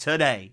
[0.00, 0.52] today.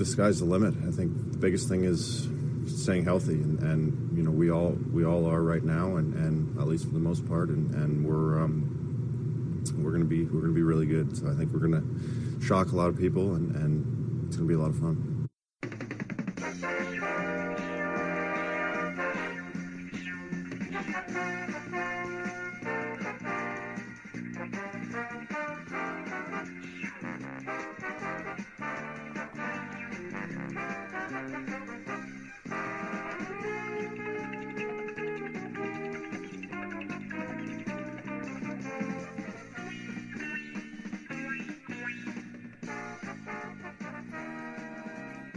[0.00, 0.72] the sky's the limit.
[0.88, 2.26] I think the biggest thing is
[2.66, 6.58] staying healthy, and, and you know we all we all are right now, and, and
[6.58, 10.54] at least for the most part, and, and we're um, we're gonna be we're gonna
[10.54, 11.14] be really good.
[11.14, 11.84] So I think we're gonna
[12.42, 15.20] shock a lot of people, and, and it's gonna be a lot of fun.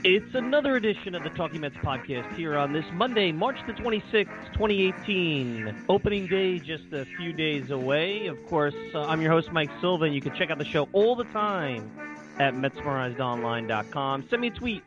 [0.06, 4.52] It's another edition of the Talking Mets podcast here on this Monday, March the 26th,
[4.52, 5.86] 2018.
[5.88, 8.28] Opening day just a few days away.
[8.28, 10.90] Of course, uh, I'm your host, Mike Silva, and you can check out the show
[10.91, 11.90] all the time
[12.38, 14.25] at MetsmerizedOnline.com.
[14.30, 14.84] Send me a tweet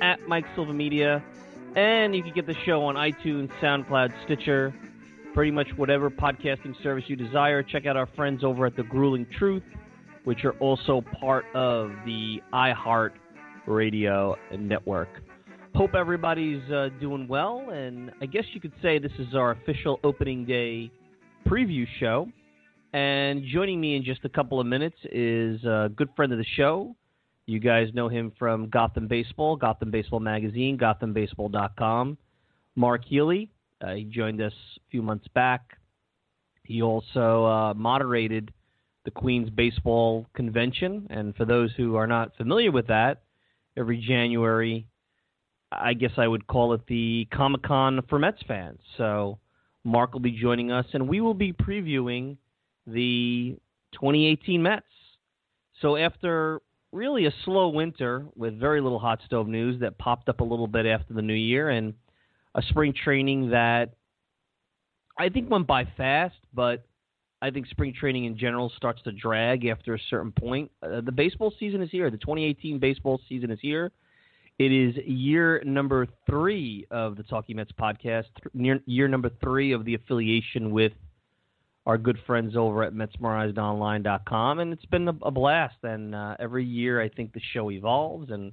[0.00, 1.22] at Mike Silva Media,
[1.74, 4.72] and you can get the show on iTunes, SoundCloud, Stitcher,
[5.34, 7.62] pretty much whatever podcasting service you desire.
[7.62, 9.64] Check out our friends over at The Grueling Truth,
[10.24, 13.10] which are also part of the iHeart
[13.66, 15.08] Radio Network.
[15.74, 20.00] Hope everybody's uh, doing well, and I guess you could say this is our official
[20.04, 20.90] opening day
[21.46, 22.28] preview show.
[22.92, 26.46] And joining me in just a couple of minutes is a good friend of the
[26.56, 26.96] show.
[27.46, 32.18] You guys know him from Gotham Baseball, Gotham Baseball Magazine, GothamBaseball.com.
[32.74, 33.50] Mark Healy.
[33.80, 35.78] Uh, he joined us a few months back.
[36.64, 38.52] He also uh, moderated
[39.04, 41.06] the Queens Baseball Convention.
[41.10, 43.22] And for those who are not familiar with that,
[43.76, 44.86] every January.
[45.72, 48.78] I guess I would call it the Comic Con for Mets fans.
[48.96, 49.38] So
[49.84, 52.36] Mark will be joining us, and we will be previewing
[52.86, 53.56] the
[53.92, 54.86] 2018 Mets.
[55.82, 56.60] So after
[56.92, 60.68] really a slow winter with very little hot stove news that popped up a little
[60.68, 61.94] bit after the new year, and
[62.54, 63.90] a spring training that
[65.18, 66.86] I think went by fast, but
[67.46, 70.68] I think spring training in general starts to drag after a certain point.
[70.82, 72.10] Uh, the baseball season is here.
[72.10, 73.92] The 2018 baseball season is here.
[74.58, 79.84] It is year number three of the Talking Mets podcast, th- year number three of
[79.84, 80.90] the affiliation with
[81.86, 85.76] our good friends over at MetsmerizedOnline.com, and it's been a, a blast.
[85.84, 88.50] And uh, every year, I think the show evolves, and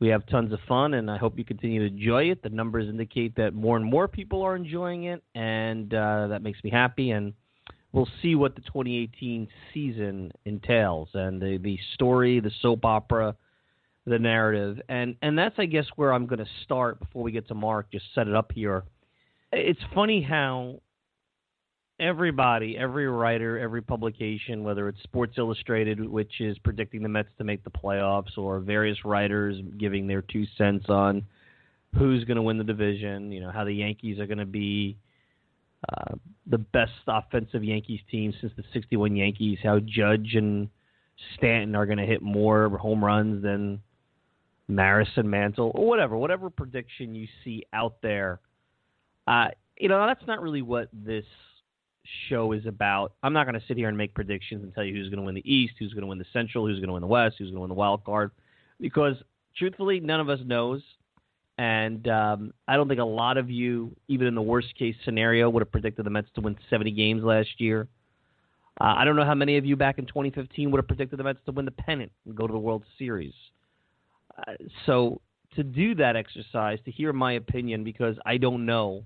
[0.00, 2.42] we have tons of fun, and I hope you continue to enjoy it.
[2.42, 6.58] The numbers indicate that more and more people are enjoying it, and uh, that makes
[6.64, 7.12] me happy.
[7.12, 7.34] And
[7.92, 13.34] we'll see what the 2018 season entails, and the the story, the soap opera,
[14.06, 17.48] the narrative, and and that's I guess where I'm going to start before we get
[17.48, 17.90] to Mark.
[17.92, 18.84] Just set it up here.
[19.52, 20.80] It's funny how
[22.00, 27.44] everybody, every writer, every publication, whether it's Sports Illustrated, which is predicting the Mets to
[27.44, 31.22] make the playoffs, or various writers giving their two cents on
[31.98, 34.96] who's going to win the division, you know, how the Yankees are going to be
[35.88, 36.14] uh,
[36.46, 40.68] the best offensive Yankees team since the 61 Yankees, how Judge and
[41.36, 43.80] Stanton are going to hit more home runs than
[44.68, 48.40] Maris and Mantle, or whatever, whatever prediction you see out there.
[49.26, 49.48] Uh,
[49.78, 51.24] you know, that's not really what this–
[52.28, 53.12] show is about.
[53.22, 55.24] I'm not going to sit here and make predictions and tell you who's going to
[55.24, 57.36] win the East, who's going to win the Central, who's going to win the West,
[57.38, 58.30] who's going to win the wild card,
[58.80, 59.16] because
[59.56, 60.82] truthfully, none of us knows.
[61.58, 65.50] And um, I don't think a lot of you, even in the worst case scenario,
[65.50, 67.88] would have predicted the Mets to win 70 games last year.
[68.80, 71.24] Uh, I don't know how many of you back in 2015 would have predicted the
[71.24, 73.34] Mets to win the pennant and go to the World Series.
[74.38, 74.52] Uh,
[74.86, 75.20] so
[75.54, 79.04] to do that exercise, to hear my opinion, because I don't know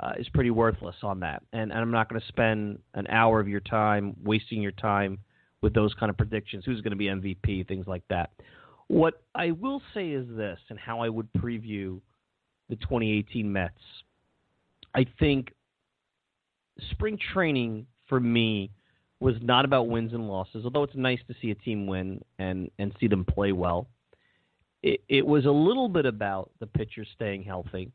[0.00, 1.42] uh, is pretty worthless on that.
[1.52, 5.18] And, and I'm not going to spend an hour of your time wasting your time
[5.60, 6.64] with those kind of predictions.
[6.64, 8.30] Who's going to be MVP, things like that.
[8.88, 12.00] What I will say is this, and how I would preview
[12.68, 13.74] the 2018 Mets.
[14.94, 15.52] I think
[16.90, 18.70] spring training for me
[19.20, 22.70] was not about wins and losses, although it's nice to see a team win and,
[22.78, 23.88] and see them play well.
[24.82, 27.90] It, it was a little bit about the pitchers staying healthy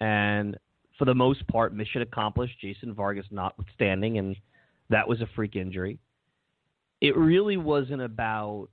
[0.00, 0.56] and
[0.98, 4.36] for the most part, mission accomplished, Jason Vargas notwithstanding, and
[4.90, 5.98] that was a freak injury.
[7.00, 8.68] It really wasn't about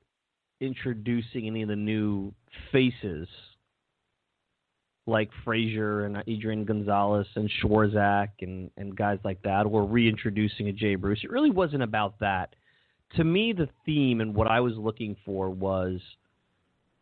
[0.61, 2.33] introducing any of the new
[2.71, 3.27] faces
[5.07, 10.71] like Frazier and Adrian Gonzalez and Swarzak and, and guys like that, or reintroducing a
[10.71, 11.19] Jay Bruce.
[11.23, 12.55] It really wasn't about that.
[13.17, 15.99] To me, the theme and what I was looking for was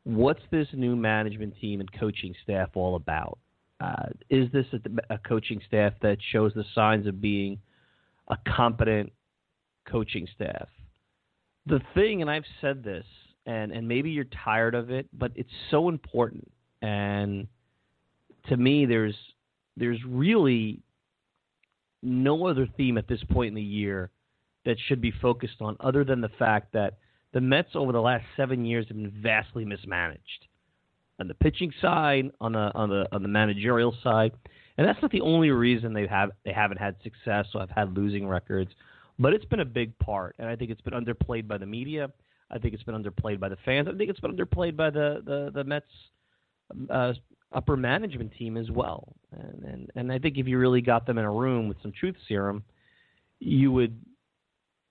[0.04, 3.40] what's this new management team and coaching staff all about?
[3.80, 7.58] Uh, is this a, a, coaching staff that shows the signs of being
[8.28, 9.12] a competent
[9.90, 10.68] coaching staff?
[11.66, 13.06] The thing, and I've said this,
[13.46, 16.52] and, and maybe you're tired of it, but it's so important.
[16.82, 17.48] And
[18.50, 19.16] to me, there's
[19.76, 20.82] there's really
[22.02, 24.12] no other theme at this point in the year
[24.66, 26.98] that should be focused on other than the fact that
[27.34, 30.48] the Mets over the last seven years have been vastly mismanaged
[31.20, 34.32] on the pitching side, on the on the on the managerial side,
[34.78, 37.96] and that's not the only reason they have they haven't had success or have had
[37.96, 38.72] losing records,
[39.20, 42.10] but it's been a big part, and I think it's been underplayed by the media.
[42.52, 43.88] I think it's been underplayed by the fans.
[43.88, 45.86] I think it's been underplayed by the the the Mets
[46.90, 47.14] uh,
[47.52, 49.14] upper management team as well.
[49.32, 51.92] And, and and I think if you really got them in a room with some
[51.92, 52.64] truth serum,
[53.40, 54.00] you would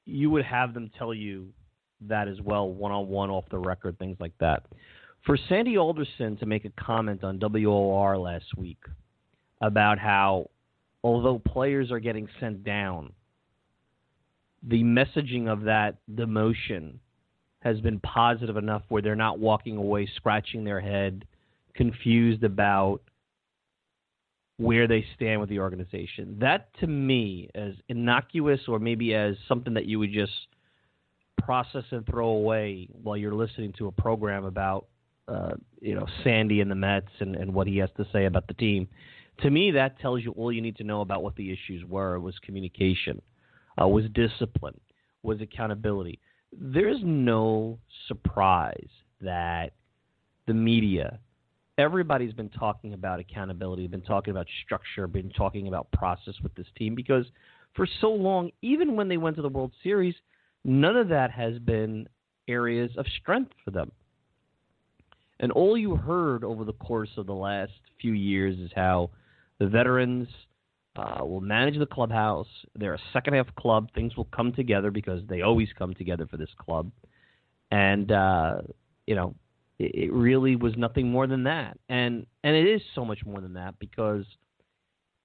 [0.05, 1.49] you would have them tell you
[2.09, 4.65] that as well, one on one, off the record, things like that
[5.25, 8.83] for Sandy Alderson to make a comment on WOR last week
[9.61, 10.51] about how,
[11.05, 13.13] although players are getting sent down,
[14.65, 16.95] the messaging of that demotion
[17.63, 21.25] has been positive enough where they're not walking away scratching their head,
[21.75, 23.01] confused about
[24.59, 26.37] where they stand with the organization.
[26.41, 30.33] That to me, as innocuous or maybe as something that you would just
[31.43, 34.87] process and throw away while you're listening to a program about
[35.29, 38.47] uh, you know Sandy and the Mets and, and what he has to say about
[38.47, 38.89] the team.
[39.41, 42.17] To me, that tells you all you need to know about what the issues were.
[42.17, 43.21] It was communication,
[43.81, 44.79] uh, was discipline,
[45.23, 46.21] was accountability.
[46.53, 47.79] There's no
[48.09, 48.89] surprise
[49.21, 49.73] that
[50.47, 51.19] the media,
[51.79, 56.67] everybody's been talking about accountability, been talking about structure, been talking about process with this
[56.77, 57.27] team because
[57.75, 60.15] for so long, even when they went to the World Series,
[60.65, 62.09] none of that has been
[62.49, 63.91] areas of strength for them.
[65.41, 69.11] And all you heard over the course of the last few years is how
[69.59, 70.29] the veterans
[70.97, 72.47] uh, will manage the clubhouse.
[72.75, 73.91] They're a second half club.
[73.95, 76.91] Things will come together because they always come together for this club.
[77.71, 78.63] And, uh,
[79.07, 79.35] you know,
[79.79, 81.79] it, it really was nothing more than that.
[81.89, 84.25] And, and it is so much more than that because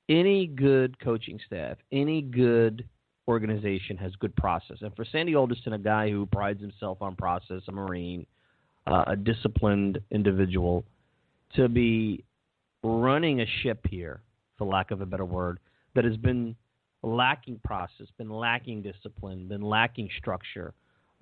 [0.09, 2.87] any good coaching staff, any good
[3.27, 4.77] organization has good process.
[4.81, 8.25] And for Sandy Alderson, a guy who prides himself on process, a Marine–
[8.87, 10.85] uh, a disciplined individual
[11.55, 12.23] to be
[12.83, 14.21] running a ship here,
[14.57, 15.59] for lack of a better word,
[15.95, 16.55] that has been
[17.03, 20.73] lacking process, been lacking discipline, been lacking structure,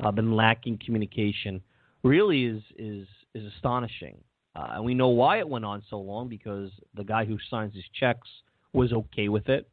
[0.04, 1.62] uh, been lacking communication,
[2.04, 4.18] really is is is astonishing.
[4.56, 7.75] Uh, and we know why it went on so long because the guy who signs
[7.75, 8.27] his checks
[8.72, 9.68] was okay with it.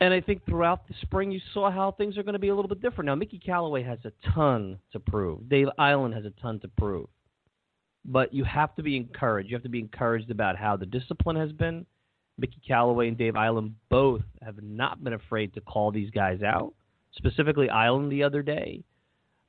[0.00, 2.54] And I think throughout the spring, you saw how things are going to be a
[2.54, 3.06] little bit different.
[3.06, 5.48] Now, Mickey Callaway has a ton to prove.
[5.48, 7.06] Dave Eiland has a ton to prove.
[8.04, 9.48] But you have to be encouraged.
[9.48, 11.86] You have to be encouraged about how the discipline has been.
[12.38, 16.74] Mickey Callaway and Dave Eiland both have not been afraid to call these guys out.
[17.16, 18.82] Specifically, Eiland the other day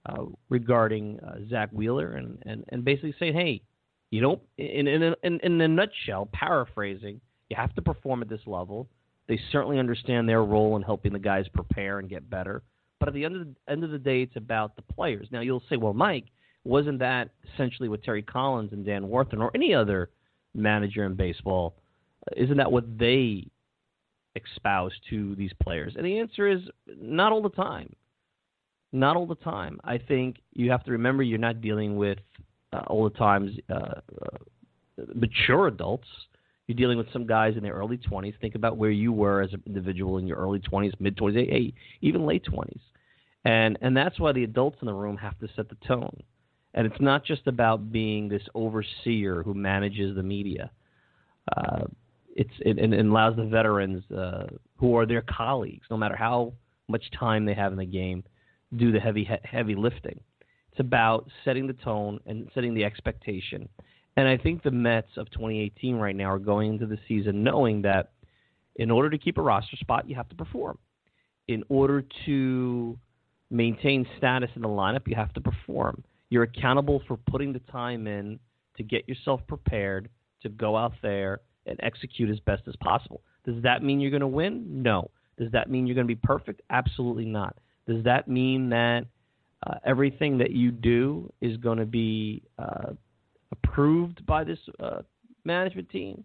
[0.05, 3.61] uh, regarding uh, Zack Wheeler and, and, and basically saying, hey,
[4.11, 8.41] you don't, in, in, in, in a nutshell, paraphrasing, you have to perform at this
[8.45, 8.87] level.
[9.27, 12.61] They certainly understand their role in helping the guys prepare and get better.
[12.99, 15.27] But at the end of the end of the day, it's about the players.
[15.31, 16.25] Now you'll say, well, Mike,
[16.63, 20.09] wasn't that essentially what Terry Collins and Dan Warthen or any other
[20.53, 21.75] manager in baseball?
[22.35, 23.47] Isn't that what they
[24.35, 25.93] espouse to these players?
[25.95, 27.93] And the answer is not all the time.
[28.91, 29.79] Not all the time.
[29.83, 32.19] I think you have to remember you're not dealing with
[32.73, 34.37] uh, all the times uh, uh,
[35.13, 36.07] mature adults.
[36.67, 38.33] You're dealing with some guys in their early 20s.
[38.41, 42.25] Think about where you were as an individual in your early 20s, mid 20s, even
[42.25, 42.79] late 20s.
[43.43, 46.23] And and that's why the adults in the room have to set the tone.
[46.73, 50.71] And it's not just about being this overseer who manages the media.
[51.55, 51.85] Uh,
[52.35, 56.53] it's it, and, allows the veterans uh, who are their colleagues, no matter how
[56.87, 58.23] much time they have in the game,
[58.75, 60.19] do the heavy heavy lifting.
[60.71, 63.69] It's about setting the tone and setting the expectation.
[64.17, 67.81] And I think the Mets of 2018 right now are going into the season knowing
[67.83, 68.11] that
[68.75, 70.77] in order to keep a roster spot, you have to perform.
[71.47, 72.97] In order to
[73.49, 76.03] maintain status in the lineup, you have to perform.
[76.29, 78.39] You're accountable for putting the time in
[78.75, 80.09] to get yourself prepared
[80.41, 83.21] to go out there and execute as best as possible.
[83.45, 84.83] Does that mean you're going to win?
[84.83, 85.09] No.
[85.37, 86.61] Does that mean you're going to be perfect?
[86.69, 87.55] Absolutely not.
[87.87, 89.05] Does that mean that
[89.67, 92.93] uh, everything that you do is going to be uh,
[93.51, 95.01] approved by this uh,
[95.43, 96.23] management team?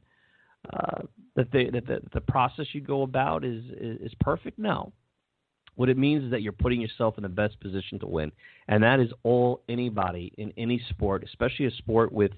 [0.73, 1.03] Uh,
[1.37, 4.59] that, that the, the process you go about is, is, is perfect?
[4.59, 4.93] No.
[5.77, 8.31] What it means is that you're putting yourself in the best position to win,
[8.69, 12.33] and that is all anybody in any sport, especially a sport with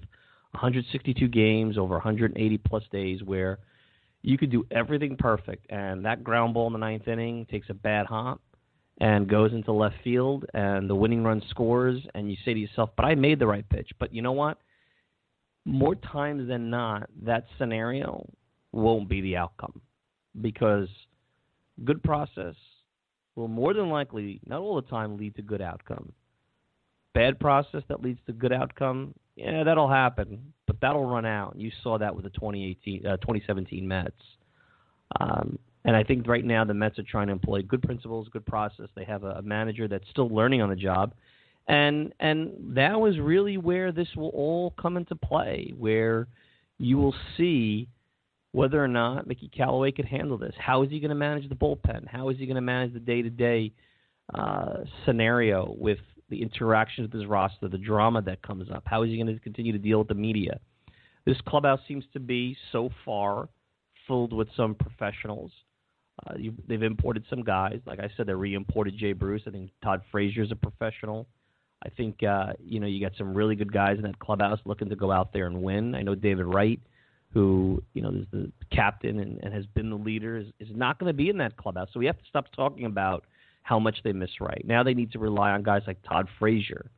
[0.52, 3.59] 162 games over 180 plus days, where
[4.23, 7.75] you could do everything perfect, and that ground ball in the ninth inning takes a
[7.75, 8.40] bad hop
[9.00, 12.90] and goes into left field, and the winning run scores, and you say to yourself,
[12.97, 14.59] "But I made the right pitch." But you know what?
[15.64, 18.28] More times than not, that scenario
[18.73, 19.80] won't be the outcome
[20.40, 20.88] because
[21.85, 22.54] good process
[23.35, 26.12] will more than likely, not all the time, lead to good outcome.
[27.14, 31.55] Bad process that leads to good outcome, yeah, that'll happen, but that'll run out.
[31.57, 34.11] You saw that with the 2018, uh, 2017 Mets.
[35.21, 38.47] Um, and I think right now the Mets are trying to employ good principles, good
[38.47, 38.89] process.
[38.95, 41.15] They have a, a manager that's still learning on the job,
[41.67, 46.29] and and that was really where this will all come into play, where
[46.79, 47.89] you will see
[48.53, 50.55] whether or not Mickey Callaway could handle this.
[50.59, 52.07] How is he going to manage the bullpen?
[52.07, 53.73] How is he going to manage the day-to-day
[54.35, 54.75] uh,
[55.07, 55.99] scenario with
[56.33, 58.83] the interactions with his roster, the drama that comes up?
[58.87, 60.59] How is he going to continue to deal with the media?
[61.25, 63.49] This clubhouse seems to be so far
[64.09, 65.53] filled with some professionals.
[66.27, 67.81] Uh, you, they've imported some guys.
[67.87, 69.43] Like I said, they re-imported Jay Bruce.
[69.47, 71.29] I think Todd Frazier is a professional.
[71.85, 74.89] I think uh, you know you got some really good guys in that clubhouse looking
[74.89, 75.95] to go out there and win.
[75.95, 76.81] I know David Wright
[77.33, 80.99] who you know is the captain and, and has been the leader, is, is not
[80.99, 81.89] going to be in that clubhouse.
[81.93, 83.25] So we have to stop talking about
[83.62, 84.62] how much they miss Wright.
[84.66, 86.90] Now they need to rely on guys like Todd Frazier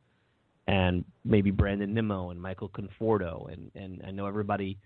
[0.67, 3.51] and maybe Brandon Nimmo and Michael Conforto.
[3.51, 4.77] And, and I know everybody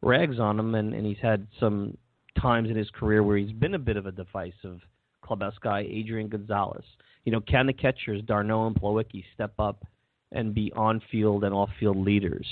[0.00, 1.96] rags on him, and, and he's had some
[2.40, 4.80] times in his career where he's been a bit of a divisive
[5.22, 6.84] clubhouse guy, Adrian Gonzalez.
[7.24, 9.84] You know, can the catchers, d'Arnaud and Plawecki, step up
[10.32, 12.46] and be on field and off field leaders?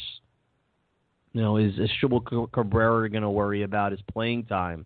[1.32, 4.84] You know, is, is Asdrubal Cabrera going to worry about his playing time,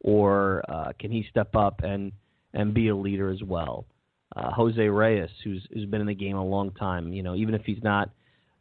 [0.00, 2.12] or uh, can he step up and
[2.54, 3.86] and be a leader as well?
[4.36, 7.54] Uh, Jose Reyes, who's who's been in the game a long time, you know, even
[7.54, 8.10] if he's not,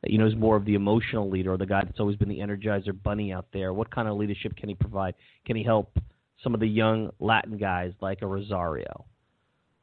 [0.04, 2.40] you know, is more of the emotional leader or the guy that's always been the
[2.40, 3.74] energizer bunny out there.
[3.74, 5.16] What kind of leadership can he provide?
[5.46, 5.98] Can he help
[6.44, 9.06] some of the young Latin guys like a Rosario?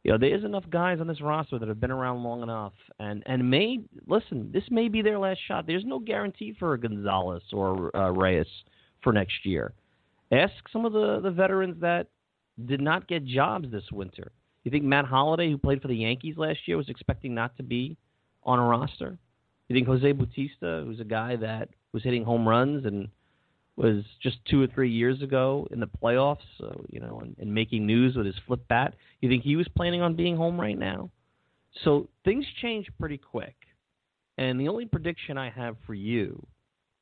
[0.09, 2.73] you know, there is enough guys on this roster that have been around long enough,
[2.99, 4.51] and and may listen.
[4.53, 5.67] This may be their last shot.
[5.67, 8.47] There's no guarantee for a Gonzalez or uh, Reyes
[9.03, 9.75] for next year.
[10.33, 12.07] Ask some of the the veterans that
[12.67, 14.33] did not get jobs this winter.
[14.65, 17.63] You think Matt Holliday, who played for the Yankees last year, was expecting not to
[17.63, 17.97] be
[18.43, 19.19] on a roster?
[19.69, 23.09] You think Jose Bautista, who's a guy that was hitting home runs and
[23.77, 27.55] was just two or three years ago in the playoffs, so, you know, and, and
[27.55, 28.95] making news with his flip bat.
[29.21, 31.11] You think he was planning on being home right now?
[31.85, 33.55] So things change pretty quick.
[34.37, 36.45] And the only prediction I have for you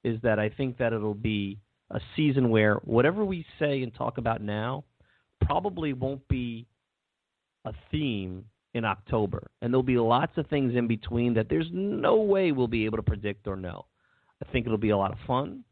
[0.05, 1.59] is that I think that it'll be
[1.91, 4.85] a season where whatever we say and talk about now
[5.47, 6.67] probably won't be
[7.65, 9.51] a theme in October.
[9.63, 12.99] And there'll be lots of things in between that there's no way we'll be able
[12.99, 13.87] to predict or know.
[14.43, 15.65] I think it'll be a lot of fun.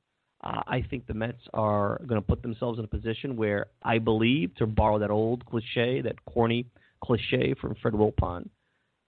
[0.43, 3.99] Uh, I think the Mets are going to put themselves in a position where I
[3.99, 6.67] believe, to borrow that old cliche, that corny
[7.03, 8.49] cliche from Fred Wilpon,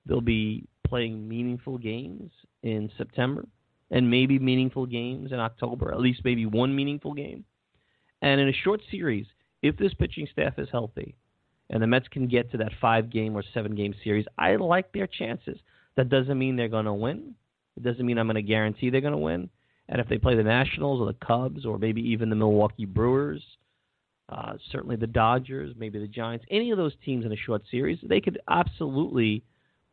[0.06, 2.30] they'll be playing meaningful games
[2.62, 3.44] in September
[3.90, 7.44] and maybe meaningful games in October, at least maybe one meaningful game.
[8.22, 9.26] And in a short series,
[9.62, 11.16] if this pitching staff is healthy
[11.70, 14.92] and the Mets can get to that five game or seven game series, I like
[14.92, 15.58] their chances.
[15.96, 17.34] That doesn't mean they're going to win.
[17.76, 19.50] It doesn't mean I'm going to guarantee they're going to win.
[19.88, 23.42] And if they play the Nationals or the Cubs or maybe even the Milwaukee Brewers,
[24.28, 27.98] uh, certainly the Dodgers, maybe the Giants, any of those teams in a short series,
[28.02, 29.44] they could absolutely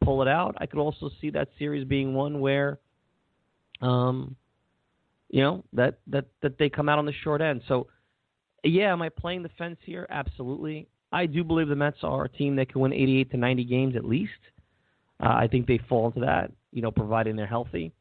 [0.03, 0.55] pull it out.
[0.57, 2.79] I could also see that series being one where,
[3.81, 4.35] um,
[5.29, 7.61] you know, that that that they come out on the short end.
[7.67, 7.87] So,
[8.63, 10.07] yeah, am I playing the fence here?
[10.09, 10.87] Absolutely.
[11.11, 13.95] I do believe the Mets are a team that can win 88 to 90 games
[13.95, 14.31] at least.
[15.19, 17.91] Uh, I think they fall into that, you know, providing they're healthy.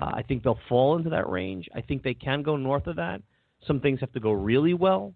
[0.00, 1.68] Uh, I think they'll fall into that range.
[1.74, 3.20] I think they can go north of that.
[3.66, 5.12] Some things have to go really well.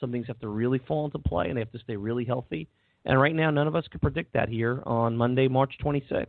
[0.00, 2.68] Some things have to really fall into play, and they have to stay really healthy.
[3.04, 6.26] And right now, none of us could predict that here on Monday, March 26th.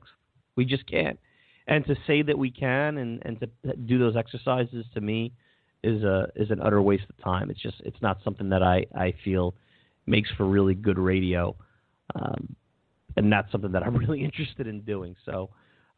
[0.55, 1.19] We just can't.
[1.67, 5.33] And to say that we can and, and to do those exercises to me
[5.83, 7.50] is a is an utter waste of time.
[7.50, 9.55] It's just it's not something that I I feel
[10.05, 11.55] makes for really good radio,
[12.15, 12.55] um,
[13.15, 15.15] and not something that I'm really interested in doing.
[15.25, 15.50] So,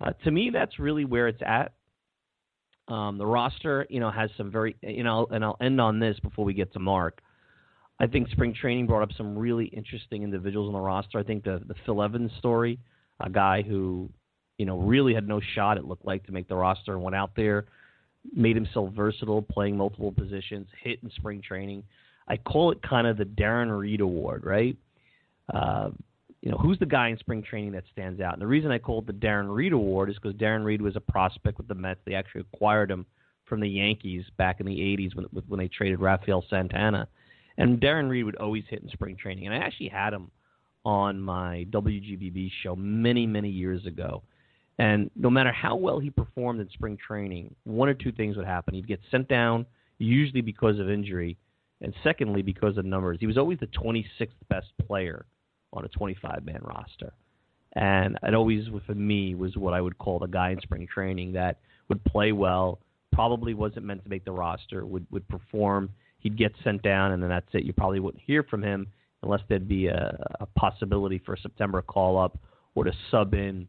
[0.02, 1.74] uh, to me, that's really where it's at.
[2.88, 6.20] Um, the roster, you know, has some very, you know, and I'll end on this
[6.20, 7.22] before we get to Mark.
[8.00, 11.20] I think spring training brought up some really interesting individuals on the roster.
[11.20, 12.80] I think the the Phil Evans story,
[13.20, 14.10] a guy who,
[14.58, 15.78] you know, really had no shot.
[15.78, 17.68] It looked like to make the roster and went out there,
[18.34, 21.84] made himself versatile, playing multiple positions, hit in spring training.
[22.28, 24.78] I call it kind of the Darren Reed Award, right?
[25.54, 25.90] Uh,
[26.42, 28.34] you know, who's the guy in spring training that stands out?
[28.34, 30.96] And the reason I call it the Darren Reed Award is because Darren Reed was
[30.96, 32.00] a prospect with the Mets.
[32.06, 33.06] They actually acquired him
[33.46, 37.08] from the Yankees back in the 80s when, when they traded Rafael Santana.
[37.58, 39.46] And Darren Reed would always hit in spring training.
[39.46, 40.32] And I actually had him
[40.84, 44.24] on my WGBB show many, many years ago.
[44.82, 48.48] And no matter how well he performed in spring training, one or two things would
[48.48, 48.74] happen.
[48.74, 49.68] He'd get sent down,
[50.00, 51.38] usually because of injury,
[51.82, 53.18] and secondly, because of numbers.
[53.20, 55.28] He was always the 26th best player
[55.72, 57.14] on a 25 man roster.
[57.74, 61.34] And it always, for me, was what I would call the guy in spring training
[61.34, 62.80] that would play well,
[63.14, 65.92] probably wasn't meant to make the roster, would, would perform.
[66.18, 67.66] He'd get sent down, and then that's it.
[67.66, 68.88] You probably wouldn't hear from him
[69.22, 72.40] unless there'd be a, a possibility for a September call up
[72.74, 73.68] or to sub in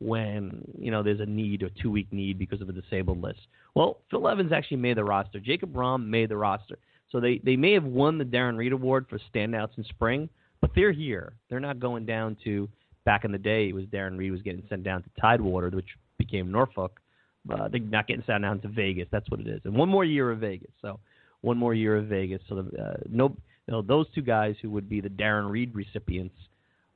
[0.00, 3.40] when you know there's a need or two week need because of a disabled list.
[3.74, 5.40] Well, Phil Evans actually made the roster.
[5.40, 6.78] Jacob Rhame made the roster.
[7.10, 10.28] So they, they may have won the Darren Reed Award for standouts in spring,
[10.60, 11.34] but they're here.
[11.48, 12.68] They're not going down to
[13.04, 13.68] back in the day.
[13.68, 17.00] It was Darren Reed was getting sent down to Tidewater, which became Norfolk.
[17.48, 19.06] Uh, they're not getting sent down to Vegas.
[19.12, 19.60] That's what it is.
[19.64, 20.70] And one more year of Vegas.
[20.80, 20.98] So
[21.42, 22.40] one more year of Vegas.
[22.48, 23.36] So the, uh, no,
[23.68, 26.36] know, those two guys who would be the Darren Reed recipients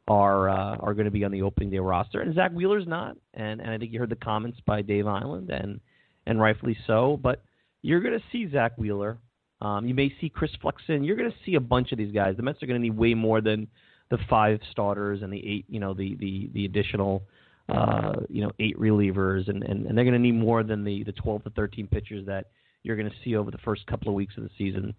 [0.09, 3.17] are uh, are going to be on the opening day roster, and Zack Wheeler's not.
[3.35, 5.81] And and I think you heard the comments by Dave Eiland, and
[6.27, 7.19] and rightfully so.
[7.23, 7.43] But
[7.83, 9.19] you're going to see Zack Wheeler
[9.61, 11.03] um, you may see Chris Flexen.
[11.05, 12.37] You're going to see a bunch of these guys.
[12.37, 13.67] The Mets are going to need way more than
[14.11, 17.25] the five starters and the eight, you know, the the the additional,
[17.69, 21.03] uh, you know, eight relievers, and and, and they're going to need more than the
[21.05, 22.47] the 12 to 13 pitchers that
[22.85, 24.95] you're going to see over the first couple of weeks of the season.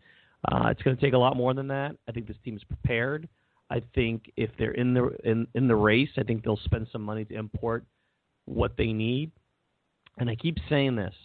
[0.51, 1.95] Uh, it's going to take a lot more than that.
[2.07, 3.27] I think this team is prepared.
[3.69, 7.03] I think if they're in the in in the race, I think they'll spend some
[7.03, 7.85] money to import
[8.45, 9.31] what they need.
[10.17, 11.15] And I keep saying this,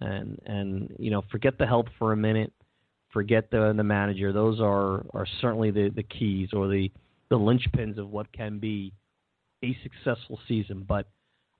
[0.00, 2.52] and and you know, forget the help for a minute
[3.14, 4.32] forget the the manager.
[4.32, 6.90] Those are are certainly the the keys or the
[7.30, 8.92] the linchpins of what can be
[9.62, 10.84] a successful season.
[10.86, 11.06] But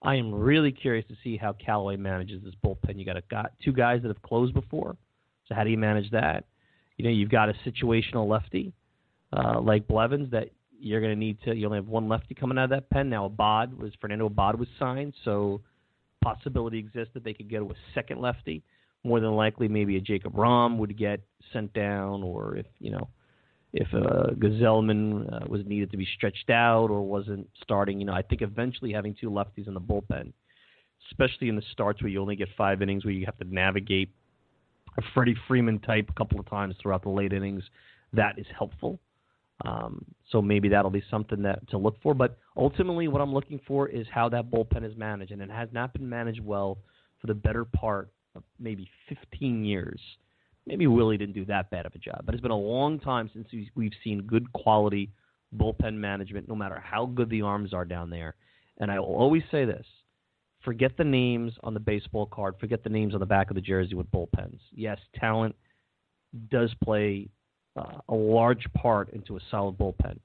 [0.03, 2.99] I am really curious to see how Callaway manages this bullpen.
[2.99, 4.97] You got a got two guys that have closed before,
[5.47, 6.45] so how do you manage that?
[6.99, 8.75] You know, you've got a situational lefty
[9.33, 11.55] uh, like Blevins that you're going to need to.
[11.55, 13.27] You only have one lefty coming out of that pen now.
[13.27, 15.61] Abad was Fernando Abad was signed, so
[16.23, 18.63] possibility exists that they could get a second lefty
[19.05, 21.21] more than likely maybe a Jacob Rhame would get
[21.53, 23.09] sent down, or if you know
[23.75, 27.99] if uh, Gsellman uh, was needed to be stretched out or wasn't starting.
[27.99, 30.33] You know, I think eventually having two lefties in the bullpen,
[31.11, 34.11] especially in the starts where you only get five innings, where you have to navigate
[34.97, 37.65] a Freddie Freeman type a couple of times throughout the late innings,
[38.13, 39.01] that is helpful.
[39.65, 42.15] Um, so maybe that'll be something that to look for.
[42.15, 45.69] But ultimately, what I'm looking for is how that bullpen is managed, and it has
[45.73, 46.79] not been managed well
[47.21, 50.01] for the better part of maybe 15 years.
[50.67, 53.31] Maybe Willie didn't do that bad of a job, but it's been a long time
[53.33, 55.11] since we've seen good quality
[55.57, 58.35] bullpen management, no matter how good the arms are down there.
[58.79, 59.87] And I will always say this
[60.65, 63.61] forget the names on the baseball card, forget the names on the back of the
[63.61, 64.59] jersey with bullpens.
[64.73, 65.55] Yes, talent
[66.51, 67.29] does play
[67.77, 70.19] uh, a large part into a solid bullpen.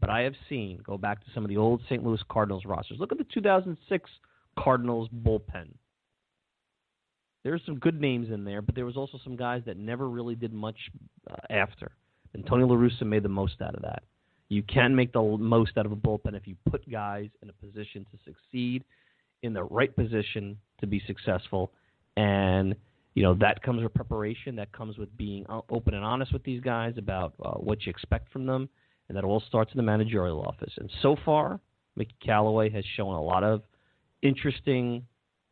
[0.00, 2.04] But I have seen, go back to some of the old St.
[2.04, 2.98] Louis Cardinals rosters.
[3.00, 4.10] Look at the 2006
[4.58, 5.68] Cardinals bullpen.
[7.44, 10.34] There's some good names in there, but there was also some guys that never really
[10.34, 10.76] did much
[11.30, 11.92] uh, after.
[12.34, 14.02] And Tony La Russa made the most out of that.
[14.48, 17.52] You can make the most out of a bullpen if you put guys in a
[17.52, 18.84] position to succeed,
[19.42, 21.72] in the right position to be successful,
[22.16, 22.74] and
[23.16, 24.54] you know that comes with preparation.
[24.56, 28.30] That comes with being open and honest with these guys about uh, what you expect
[28.30, 28.68] from them,
[29.08, 30.72] and that all starts in the managerial office.
[30.76, 31.58] And so far,
[31.96, 33.62] Mickey Callaway has shown a lot of
[34.20, 35.02] interesting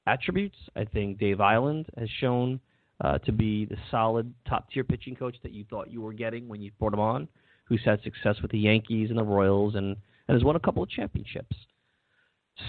[0.07, 0.57] attributes.
[0.77, 2.61] I think Dave Eiland has shown
[3.01, 6.47] uh, to be the solid top tier pitching coach that you thought you were getting
[6.47, 7.29] when you brought him on,
[7.65, 9.97] who's had success with the Yankees and the Royals and,
[10.29, 11.57] and has won a couple of championships.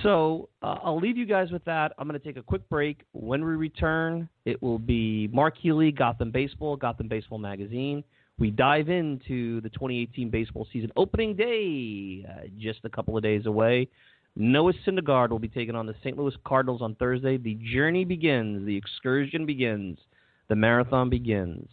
[0.02, 1.94] So uh, I'll leave you guys with that.
[1.98, 3.02] I'm going to take a quick break.
[3.14, 8.04] When we return, it will be Mark Healy, Gotham Baseball, Gotham Baseball Magazine.
[8.38, 13.46] We dive into the 2018 baseball season opening day, uh, just a couple of days
[13.46, 13.88] away.
[14.36, 16.18] Noah Syndergaard will be taking on the St.
[16.18, 17.38] Louis Cardinals on Thursday.
[17.38, 19.98] The journey begins, the excursion begins,
[20.50, 21.70] the marathon begins,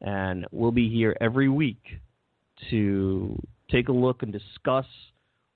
[0.00, 1.82] and we'll be here every week
[2.70, 3.38] to
[3.70, 4.86] take a look and discuss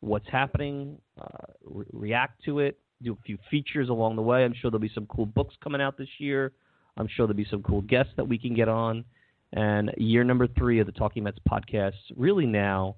[0.03, 4.45] what's happening, uh, re- react to it, do a few features along the way.
[4.45, 6.53] I'm sure there'll be some cool books coming out this year.
[6.97, 9.05] I'm sure there'll be some cool guests that we can get on.
[9.53, 12.97] And year number three of the Talking Mets podcast, really now,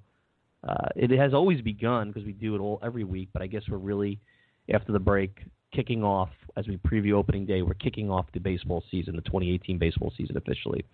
[0.67, 3.29] uh, it has always begun because we do it all every week.
[3.33, 4.19] But I guess we're really
[4.73, 5.39] after the break
[5.75, 7.61] kicking off as we preview opening day.
[7.63, 10.85] We're kicking off the baseball season, the 2018 baseball season officially.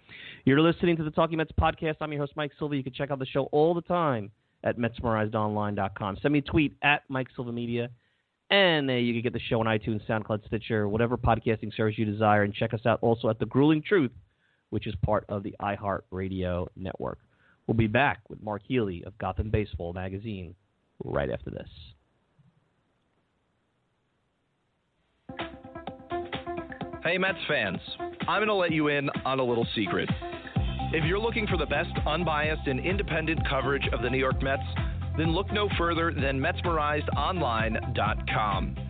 [0.44, 1.96] You're listening to the Talking Mets podcast.
[2.00, 2.76] I'm your host Mike Silva.
[2.76, 4.30] You can check out the show all the time
[4.64, 6.18] at MetsmerizedOnline.com.
[6.20, 7.90] Send me a tweet at Mike Silva Media.
[8.50, 12.04] And uh, you can get the show on iTunes, SoundCloud, Stitcher, whatever podcasting service you
[12.04, 12.42] desire.
[12.42, 14.10] And check us out also at The Grueling Truth,
[14.70, 17.18] which is part of the iHeartRadio network.
[17.66, 20.56] We'll be back with Mark Healy of Gotham Baseball Magazine
[21.04, 21.68] right after this.
[27.04, 27.78] Hey, Mets fans,
[28.28, 30.10] I'm going to let you in on a little secret.
[30.92, 34.64] If you're looking for the best unbiased and independent coverage of the New York Mets,
[35.16, 38.89] then look no further than MetsmerizedOnline.com.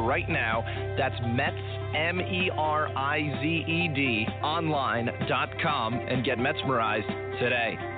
[0.00, 0.64] right now.
[0.98, 1.56] That's Mets,
[1.94, 7.95] M E R I Z E D, online.com, and get Metsmerized today.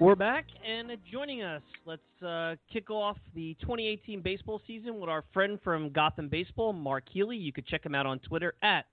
[0.00, 5.24] We're back, and joining us, let's uh, kick off the 2018 baseball season with our
[5.34, 7.36] friend from Gotham Baseball, Mark Healy.
[7.36, 8.86] You could check him out on Twitter at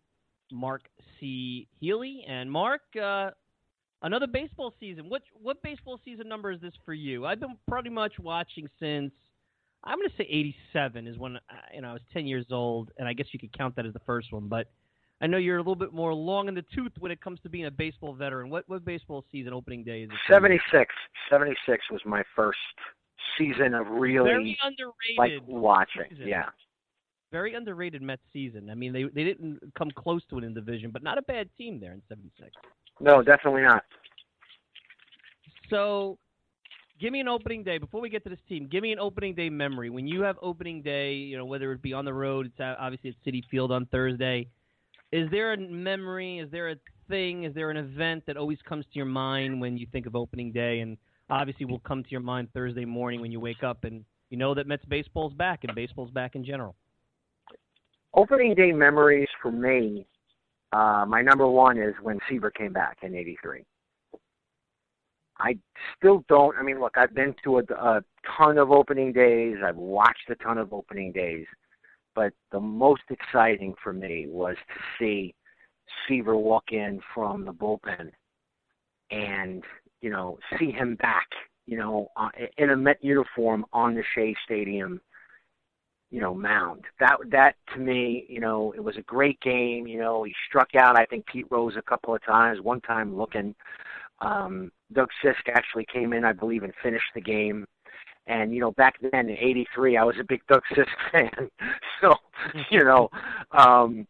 [0.52, 0.82] Mark
[1.18, 1.70] C.
[1.80, 2.26] Healy.
[2.28, 3.30] And Mark, uh,
[4.02, 5.08] another baseball season.
[5.08, 7.26] What what baseball season number is this for you?
[7.26, 9.14] I've been pretty much watching since
[9.86, 11.40] I'm going to say 87 is when uh,
[11.74, 13.94] you know I was 10 years old, and I guess you could count that as
[13.94, 14.68] the first one, but
[15.20, 17.50] I know you're a little bit more long in the tooth when it comes to
[17.50, 18.50] being a baseball veteran.
[18.50, 20.16] What what baseball season opening day is it?
[20.32, 20.94] 76.
[21.30, 22.58] 76 was my first
[23.38, 26.04] season of really Very underrated like watching.
[26.10, 26.28] season.
[26.28, 26.46] Yeah.
[27.32, 28.70] Very underrated Mets season.
[28.70, 31.50] I mean, they they didn't come close to it in division, but not a bad
[31.58, 32.50] team there in '76.
[33.02, 33.84] No, definitely not.
[35.70, 36.18] So,
[37.02, 38.68] give me an opening day before we get to this team.
[38.72, 41.16] Give me an opening day memory when you have opening day.
[41.16, 44.48] You know, whether it be on the road, it's obviously at Citi Field on Thursday.
[45.12, 46.40] Is there a memory?
[46.40, 46.76] Is there a
[47.08, 47.44] thing?
[47.44, 50.52] Is there an event that always comes to your mind when you think of opening
[50.52, 50.82] day?
[50.82, 50.98] And
[51.30, 54.54] obviously, will come to your mind Thursday morning when you wake up and you know
[54.54, 56.76] that Mets baseball's back and baseball's back in general.
[58.14, 60.06] Opening day memories for me,
[60.74, 63.64] uh, my number one is when Seaver came back in '83.
[65.40, 65.58] I
[65.96, 66.58] still don't.
[66.58, 68.02] I mean, look, I've been to a, a
[68.38, 69.58] ton of opening days.
[69.64, 71.46] I've watched a ton of opening days,
[72.18, 75.36] but the most exciting for me was to see
[76.08, 78.10] Seaver walk in from the bullpen
[79.12, 79.64] and
[80.02, 81.28] you know see him back,
[81.68, 85.00] you know, uh, in a Met uniform on the Shea Stadium,
[86.10, 86.86] you know, mound.
[87.00, 89.86] That that to me, you know, it was a great game.
[89.86, 92.62] You know, he struck out I think Pete Rose a couple of times.
[92.62, 93.54] One time looking,
[94.22, 97.68] um, Doug Sisk actually came in, I believe, and finished the game.
[98.28, 101.50] And you know, back then in '83, I was a big Doug Sisk fan.
[102.02, 102.14] so,
[102.70, 103.10] you know,
[103.52, 104.06] um,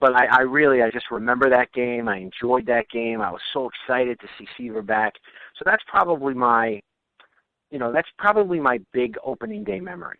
[0.00, 2.08] but I, I really, I just remember that game.
[2.08, 3.20] I enjoyed that game.
[3.20, 5.14] I was so excited to see Seaver back.
[5.56, 6.80] So that's probably my,
[7.70, 10.18] you know, that's probably my big opening day memory.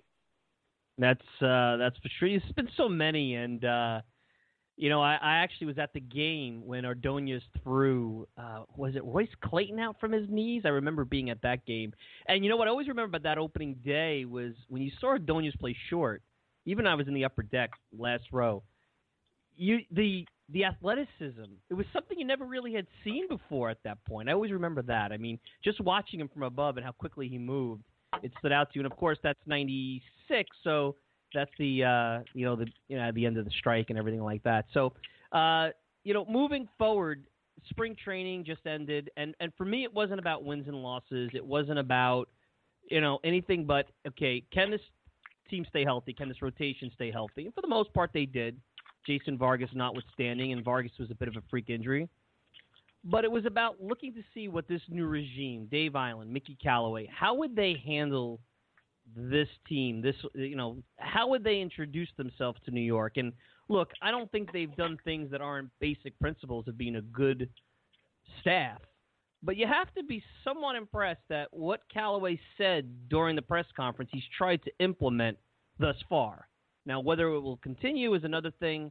[0.97, 2.29] That's uh, that's for sure.
[2.29, 4.01] It's been so many, and uh,
[4.77, 8.27] you know, I, I actually was at the game when Ordonez threw.
[8.37, 10.63] Uh, was it Royce Clayton out from his knees?
[10.65, 11.93] I remember being at that game,
[12.27, 15.09] and you know what I always remember about that opening day was when you saw
[15.09, 16.23] Ordonez play short.
[16.67, 18.63] Even I was in the upper deck, last row.
[19.57, 21.45] You the the athleticism.
[21.71, 24.29] It was something you never really had seen before at that point.
[24.29, 25.13] I always remember that.
[25.13, 27.85] I mean, just watching him from above and how quickly he moved
[28.23, 28.85] it stood out to you.
[28.85, 30.97] And of course, that's '96, so
[31.35, 34.23] that's the uh, you know the you know the end of the strike and everything
[34.23, 34.67] like that.
[34.73, 34.93] So
[35.33, 35.71] uh,
[36.05, 37.25] you know, moving forward,
[37.69, 41.31] spring training just ended, and and for me, it wasn't about wins and losses.
[41.35, 42.29] It wasn't about
[42.91, 44.81] you know anything but okay, can this
[45.51, 46.13] team stay healthy?
[46.13, 47.47] Can this rotation stay healthy?
[47.47, 48.59] And for the most part, they did.
[49.07, 52.09] Jason Vargas notwithstanding, and Vargas was a bit of a freak injury
[53.05, 57.09] but it was about looking to see what this new regime, Dave Eiland, Mickey Callaway,
[57.15, 58.41] how would they handle
[59.17, 60.01] this team?
[60.01, 63.17] This, you know, how would they introduce themselves to New York?
[63.17, 63.33] And
[63.69, 67.49] look, I don't think they've done things that aren't basic principles of being a good
[68.41, 68.81] staff.
[69.43, 74.11] But you have to be somewhat impressed that what Callaway said during the press conference,
[74.13, 75.37] he's tried to implement
[75.79, 76.49] thus far.
[76.87, 78.91] Now, whether it will continue is another thing.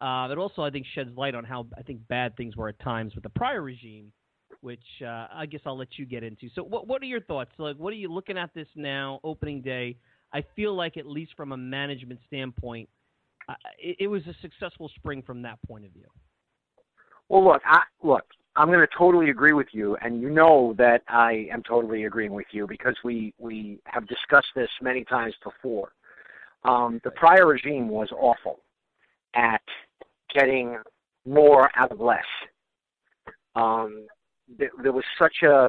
[0.00, 2.78] Uh, it also, I think, sheds light on how I think bad things were at
[2.80, 4.12] times with the prior regime,
[4.64, 6.48] which uh, I guess I'll let you get into.
[6.54, 7.50] So, what what are your thoughts?
[7.58, 9.96] Like, what are you looking at this now, opening day?
[10.32, 12.88] I feel like, at least from a management standpoint,
[13.48, 16.08] uh, it, it was a successful spring from that point of view.
[17.28, 18.24] Well, look, I, look,
[18.56, 22.32] I'm going to totally agree with you, and you know that I am totally agreeing
[22.32, 25.92] with you because we we have discussed this many times before.
[26.64, 28.60] Um, the prior regime was awful
[29.34, 29.62] at
[30.34, 30.78] getting
[31.26, 32.24] more out of less.
[33.56, 34.06] Um,
[34.58, 35.68] there was such a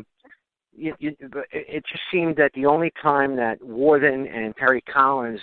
[0.78, 1.18] it, it,
[1.52, 5.40] it just seemed that the only time that Warthen and Terry Collins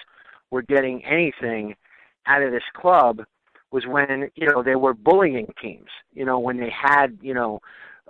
[0.51, 1.75] were getting anything
[2.27, 3.23] out of this club
[3.71, 5.89] was when you know they were bullying teams.
[6.13, 7.61] You know when they had you know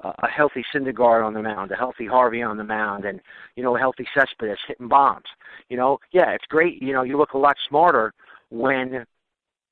[0.03, 3.21] a healthy Syndergaard on the mound, a healthy Harvey on the mound, and
[3.57, 5.27] you know a healthy Cespedes hitting bombs.
[5.69, 6.83] You know, yeah, it's great.
[6.83, 8.13] You know, you look a lot smarter
[8.51, 9.05] when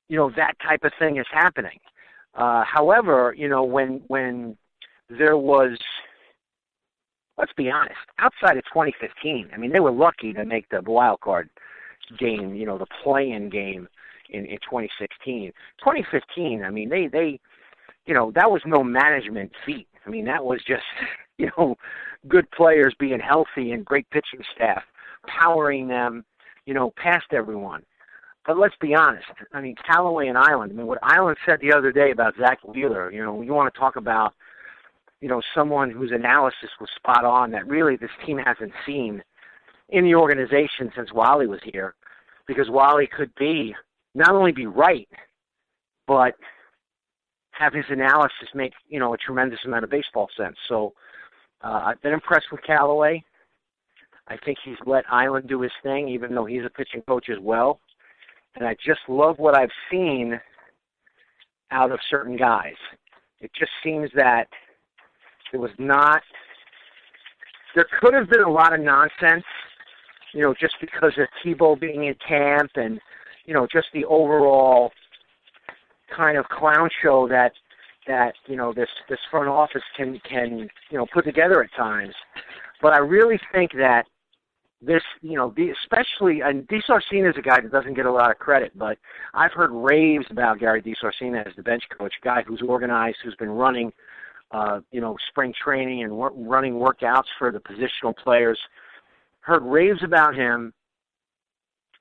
[0.07, 1.79] you know that type of thing is happening.
[2.33, 4.57] Uh, however, you know when when
[5.17, 5.77] there was,
[7.37, 11.21] let's be honest, outside of 2015, I mean they were lucky to make the wild
[11.21, 11.49] card
[12.19, 13.87] game, you know, the play-in game
[14.29, 15.51] in, in 2016.
[15.79, 17.39] 2015, I mean they they,
[18.05, 19.87] you know, that was no management feat.
[20.05, 20.83] I mean that was just
[21.37, 21.75] you know
[22.27, 24.83] good players being healthy and great pitching staff
[25.27, 26.23] powering them,
[26.65, 27.83] you know, past everyone.
[28.45, 29.25] But let's be honest.
[29.53, 30.71] I mean, Callaway and Eiland.
[30.71, 33.11] I mean, what Eiland said the other day about Zack Wheeler.
[33.11, 34.33] You know, you want to talk about,
[35.21, 39.23] you know, someone whose analysis was spot on that really this team hasn't seen
[39.89, 41.95] in the organization since Wally was here,
[42.47, 43.75] because Wally could be
[44.15, 45.07] not only be right,
[46.07, 46.33] but
[47.51, 50.57] have his analysis make you know a tremendous amount of baseball sense.
[50.67, 50.93] So
[51.63, 53.23] uh, I've been impressed with Callaway.
[54.27, 57.39] I think he's let Eiland do his thing, even though he's a pitching coach as
[57.41, 57.79] well
[58.55, 60.39] and I just love what I've seen
[61.71, 62.75] out of certain guys.
[63.39, 64.47] It just seems that
[65.51, 66.21] there was not,
[67.75, 69.45] there could have been a lot of nonsense,
[70.33, 72.99] you know, just because of Tebow being in camp and,
[73.45, 74.91] you know, just the overall
[76.15, 77.53] kind of clown show that
[78.07, 82.13] that you know this this front office can can you know put together at times.
[82.81, 84.05] But I really think that
[84.81, 88.39] this, you know, especially, and DeSarcina is a guy that doesn't get a lot of
[88.39, 88.97] credit, but
[89.33, 93.51] I've heard raves about Gary DeSarcina as the bench coach, guy who's organized, who's been
[93.51, 93.93] running,
[94.51, 98.59] uh, you know, spring training and wor- running workouts for the positional players.
[99.41, 100.73] Heard raves about him,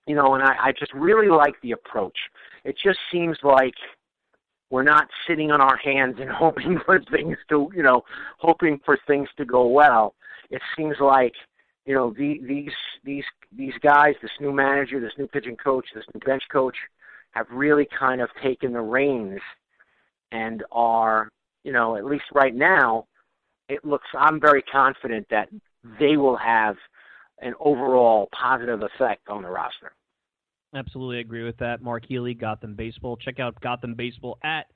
[0.06, 2.16] you know, and I, I just really like the approach.
[2.64, 3.74] It just seems like
[4.70, 8.02] we're not sitting on our hands and hoping for things to, you know,
[8.38, 10.14] hoping for things to go well.
[10.50, 11.34] It seems like–
[11.90, 12.72] you know the, these
[13.04, 13.24] these
[13.56, 16.76] these guys, this new manager, this new pitching coach, this new bench coach,
[17.32, 19.40] have really kind of taken the reins
[20.30, 21.30] and are
[21.64, 23.06] you know at least right now
[23.68, 24.06] it looks.
[24.18, 25.48] I'm very confident that
[25.98, 26.76] they will have
[27.40, 29.92] an overall positive effect on the roster.
[30.74, 31.82] Absolutely agree with that.
[31.82, 33.16] Mark Healy, Gotham Baseball.
[33.16, 34.66] Check out Gotham Baseball at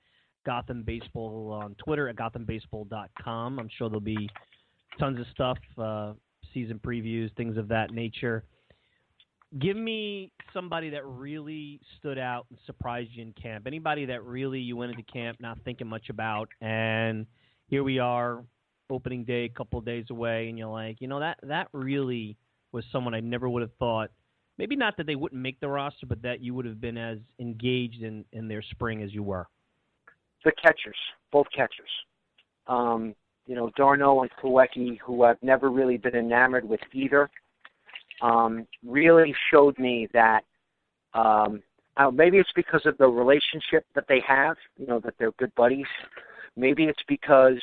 [0.45, 3.59] Gotham Baseball on Twitter at GothamBaseball.com.
[3.59, 4.29] I'm sure there'll be
[4.99, 6.13] tons of stuff, uh,
[6.53, 8.45] season previews, things of that nature.
[9.59, 13.67] Give me somebody that really stood out and surprised you in camp.
[13.67, 17.27] Anybody that really you went into camp not thinking much about, and
[17.69, 18.45] here we are,
[18.91, 22.37] opening day, a couple of days away, and you're like, you know that that really
[22.73, 24.11] was someone I never would have thought.
[24.59, 27.19] Maybe not that they wouldn't make the roster, but that you would have been as
[27.39, 29.47] engaged in in their spring as you were.
[30.45, 30.99] The catchers,
[31.33, 31.91] both catchers.
[32.67, 33.15] Um,
[33.47, 37.31] you know, d'Arnaud and Plawecki, who I've never really been enamored with either
[38.25, 40.45] um, really showed me that
[41.13, 41.63] um,
[41.99, 45.55] uh, maybe it's because of the relationship that they have, you know, that they're good
[45.55, 45.87] buddies.
[46.57, 47.61] Maybe it's because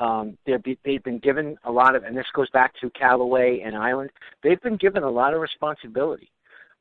[0.00, 3.74] um, they're they've been given a lot of, and this goes back to Callaway and
[3.74, 4.08] Eiland.
[4.42, 6.30] They've been given a lot of responsibility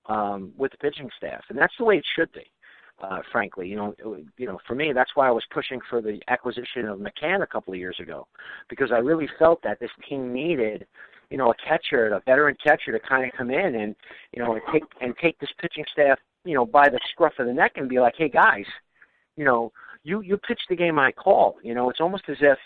[0.07, 2.45] um, with the pitching staff, and that's the way it should be.
[2.99, 3.93] Uh, frankly, you know,
[4.37, 7.47] you know, for me, that's why I was pushing for the acquisition of McCann a
[7.47, 8.27] couple of years ago,
[8.69, 10.87] because I really felt that this team needed
[11.29, 13.95] you know, a catcher, a veteran catcher to kind of come in and,
[14.33, 17.47] you know, and take and take this pitching staff, you know, by the scruff of
[17.47, 18.65] the neck and be like, hey guys,
[19.35, 19.71] you know,
[20.03, 21.57] you you pitch the game I call.
[21.63, 22.57] You know, it's almost as if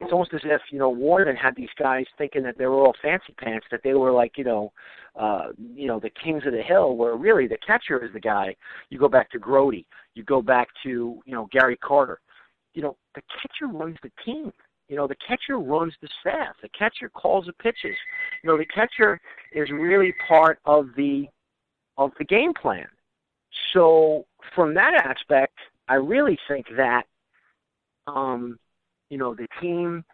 [0.00, 2.94] it's almost as if you know Warthen had these guys thinking that they were all
[3.02, 4.72] fancy pants, that they were like you know,
[5.16, 6.96] uh, you know the kings of the hill.
[6.96, 8.54] Where really the catcher is the guy.
[8.90, 12.20] You go back to Grote, you go back to you know Gary Carter.
[12.74, 14.52] You know the catcher runs the team.
[14.88, 16.56] You know, the catcher runs the staff.
[16.62, 17.96] The catcher calls the pitches.
[18.42, 19.20] You know, the catcher
[19.52, 21.26] is really part of the
[21.96, 22.86] of the game plan.
[23.72, 24.24] So
[24.54, 25.54] from that aspect,
[25.88, 27.02] I really think that
[28.06, 28.58] um,
[29.10, 30.04] you know, the team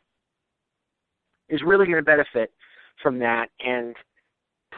[1.49, 2.53] is really going to benefit
[3.03, 3.95] from that and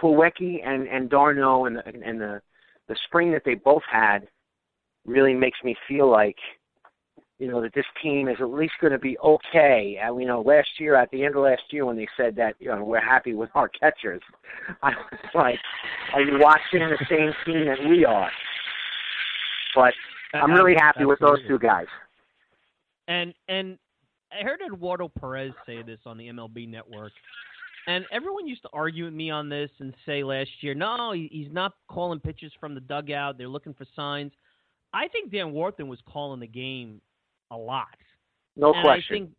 [0.01, 2.41] Plawecki and and d'Arnaud and the, and the
[2.89, 4.29] the spring that they both had
[5.07, 6.37] really makes me feel like
[7.39, 9.99] you know that this team is at least going to be okay.
[10.03, 12.55] And you know, last year at the end of last year when they said that
[12.59, 14.23] you know we're happy with our catchers,
[14.83, 15.59] I was like,
[16.15, 18.31] are you watching the same team that we are?
[19.75, 19.93] But
[20.35, 21.87] I'm really happy with those two guys.
[23.09, 23.79] And and
[24.33, 27.13] I heard Eduardo Perez say this on the MLB Network.
[27.89, 31.53] And everyone used to argue with me on this and say last year, no, he's
[31.53, 33.39] not calling pitches from the dugout.
[33.39, 34.33] They're looking for signs.
[34.93, 37.01] I think Dan Warthen was calling the game
[37.51, 37.87] a lot.
[38.57, 39.15] No and question.
[39.15, 39.31] I think,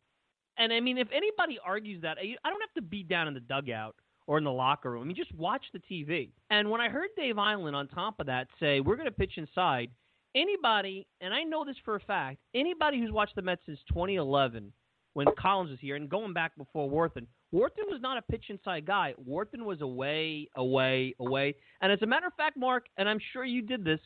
[0.57, 3.39] and I mean, if anybody argues that, I don't have to be down in the
[3.39, 3.95] dugout
[4.27, 5.03] or in the locker room.
[5.03, 6.29] I mean, just watch the TV.
[6.49, 9.33] And when I heard Dave Eiland on top of that say, we're going to pitch
[9.37, 9.89] inside,
[10.35, 14.71] anybody, and I know this for a fact, anybody who's watched the Mets since 2011
[15.13, 18.85] when Collins was here and going back before Warthen, Warthen was not a pitch inside
[18.85, 19.13] guy.
[19.27, 21.55] Warthen was away, away, away.
[21.81, 23.99] And as a matter of fact, Mark, and I'm sure you did this,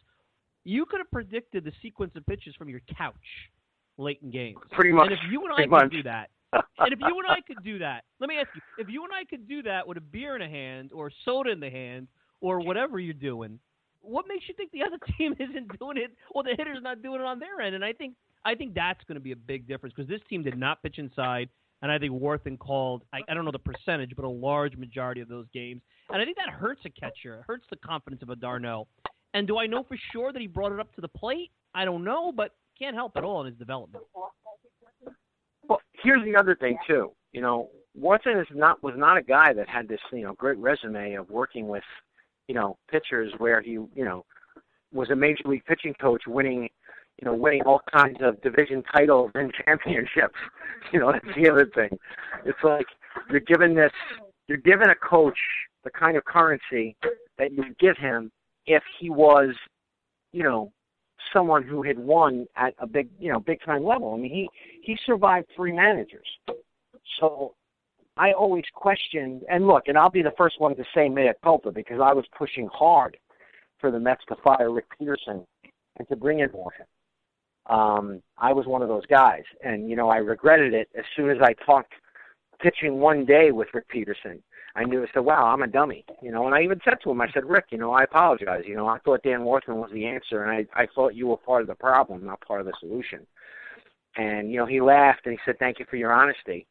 [0.63, 3.15] you could have predicted the sequence of pitches from your couch
[3.97, 4.57] late in games.
[4.71, 5.09] Pretty much.
[5.09, 5.91] And if you and I could much.
[5.91, 8.89] do that, and if you and I could do that, let me ask you: if
[8.89, 11.59] you and I could do that with a beer in a hand, or soda in
[11.59, 12.07] the hand,
[12.41, 13.59] or whatever you're doing,
[14.01, 17.21] what makes you think the other team isn't doing it, or the hitter's not doing
[17.21, 17.75] it on their end?
[17.75, 20.43] And I think I think that's going to be a big difference because this team
[20.43, 21.49] did not pitch inside,
[21.81, 25.21] and I think Warthen called I, I don't know the percentage, but a large majority
[25.21, 27.35] of those games, and I think that hurts a catcher.
[27.39, 28.87] It hurts the confidence of a d'Arnaud.
[29.33, 31.51] And do I know for sure that he brought it up to the plate?
[31.73, 34.03] I don't know, but can't help at all in his development.
[35.67, 37.11] Well, here's the other thing too.
[37.31, 40.57] You know, Warthen is not was not a guy that had this you know great
[40.57, 41.83] resume of working with
[42.47, 44.25] you know pitchers where he you know
[44.93, 46.67] was a major league pitching coach, winning
[47.21, 50.35] you know winning all kinds of division titles and championships.
[50.91, 51.97] You know, that's the other thing.
[52.45, 52.87] It's like
[53.29, 53.91] you're given this,
[54.47, 55.37] you're given a coach
[55.83, 56.95] the kind of currency
[57.37, 58.31] that you would give him
[58.67, 59.55] if he was,
[60.31, 60.71] you know,
[61.33, 64.13] someone who had won at a big, you know, big time level.
[64.13, 64.49] I mean, he
[64.81, 66.27] he survived three managers.
[67.19, 67.55] So
[68.17, 71.71] I always questioned, and look, and I'll be the first one to say mea culpa
[71.71, 73.17] because I was pushing hard
[73.79, 75.45] for the Mets to fire Rick Peterson
[75.97, 76.85] and to bring in Warthen.
[77.67, 81.29] Um, I was one of those guys, and you know, I regretted it as soon
[81.29, 81.93] as I talked
[82.59, 84.41] pitching one day with Rick Peterson
[84.75, 86.45] I knew I said, "Wow, I'm a dummy," you know.
[86.45, 88.63] And I even said to him, I said, "Rick, you know, I apologize.
[88.65, 91.37] You know, I thought Dan Warthen was the answer, and I I thought you were
[91.37, 93.25] part of the problem, not part of the solution."
[94.17, 96.67] And you know, he laughed and he said, "Thank you for your honesty."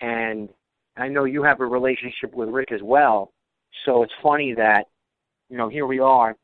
[0.00, 0.48] And
[0.96, 3.32] I know you have a relationship with Rick as well,
[3.84, 4.88] so it's funny that
[5.50, 6.36] you know here we are,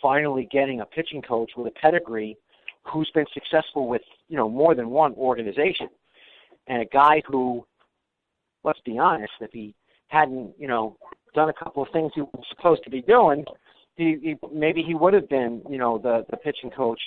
[0.00, 2.36] finally getting a pitching coach with a pedigree
[2.82, 5.88] who's been successful with you know more than one organization
[6.66, 7.64] and a guy who,
[8.64, 9.74] let's be honest, if he
[10.08, 10.96] hadn't, you know,
[11.34, 13.44] done a couple of things he was supposed to be doing,
[13.96, 17.00] he, he maybe he would have been, you know, the the pitching coach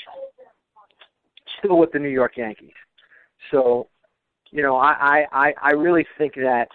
[1.60, 2.72] still with the New York Yankees.
[3.52, 3.88] So,
[4.52, 6.68] you know, I I I really think that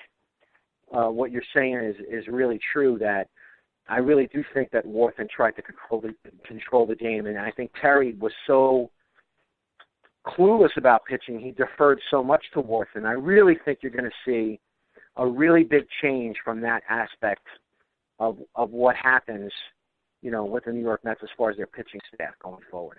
[0.93, 2.99] uh, what you're saying is is really true.
[2.99, 3.28] That
[3.89, 6.14] I really do think that Warthen tried to control the
[6.47, 8.91] control the game, and I think Terry was so
[10.26, 11.41] clueless about pitching.
[11.41, 13.05] He deferred so much to Warthen.
[13.05, 14.61] I really think you're going to see
[15.16, 17.46] a really big change from that aspect
[18.18, 19.52] of of what happens,
[20.22, 22.98] you know, with the New York Mets as far as their pitching staff going forward.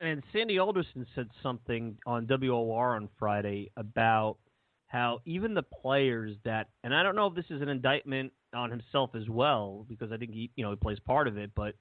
[0.00, 4.36] And Sandy Alderson said something on WOR on Friday about
[4.86, 8.70] how even the players that, and I don't know if this is an indictment on
[8.70, 11.74] himself as well, because I think he, you know, he plays part of it, but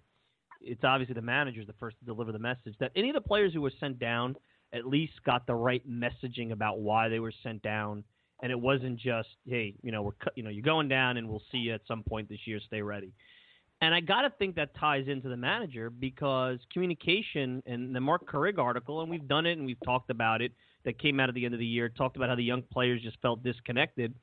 [0.61, 2.76] it's obviously the manager's the first to deliver the message.
[2.80, 4.36] That any of the players who were sent down
[4.74, 8.03] at least got the right messaging about why they were sent down,
[8.44, 11.41] and it wasn't just, hey, you know, we're, you know, you're going down, and we'll
[11.50, 12.60] see you at some point this year.
[12.68, 13.14] Stay ready.
[13.80, 18.30] And I got to think that ties into the manager because communication and the Mark
[18.30, 20.52] Carig article, and we've done it and we've talked about it,
[20.84, 23.02] that came out at the end of the year, talked about how the young players
[23.02, 24.14] just felt disconnected.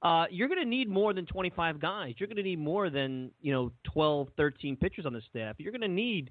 [0.00, 2.14] Uh, you're going to need more than 25 guys.
[2.16, 5.56] You're going to need more than, you know, 12, 13 pitchers on the staff.
[5.58, 6.30] You're going to need,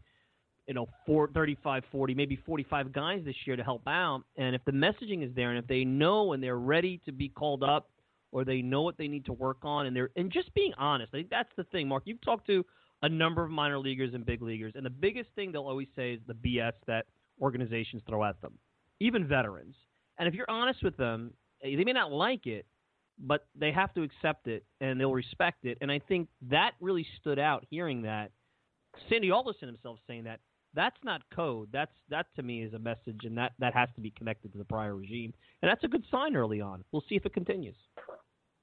[0.68, 4.24] you know, four, 35, 40, maybe 45 guys this year to help out.
[4.38, 7.30] And if the messaging is there and if they know and they're ready to be
[7.30, 7.90] called up
[8.32, 11.14] or they know what they need to work on and they're and just being honest.
[11.14, 12.04] I think that's the thing, Mark.
[12.06, 12.66] You've talked to
[13.02, 16.14] a number of minor leaguers and big leaguers, and the biggest thing they'll always say
[16.14, 17.06] is the BS that
[17.42, 18.54] organizations throw at them,
[19.00, 19.76] even veterans.
[20.18, 21.32] And if you're honest with them,
[21.64, 22.66] eh, they may not like it,
[23.20, 25.78] but they have to accept it and they'll respect it.
[25.82, 28.32] And I think that really stood out hearing that.
[29.10, 30.40] Sandy Alderson himself saying that
[30.78, 31.70] that's not code.
[31.74, 34.60] That's that to me is a message, and that that has to be connected to
[34.60, 36.84] the prior regime, and that's a good sign early on.
[36.92, 37.76] We'll see if it continues.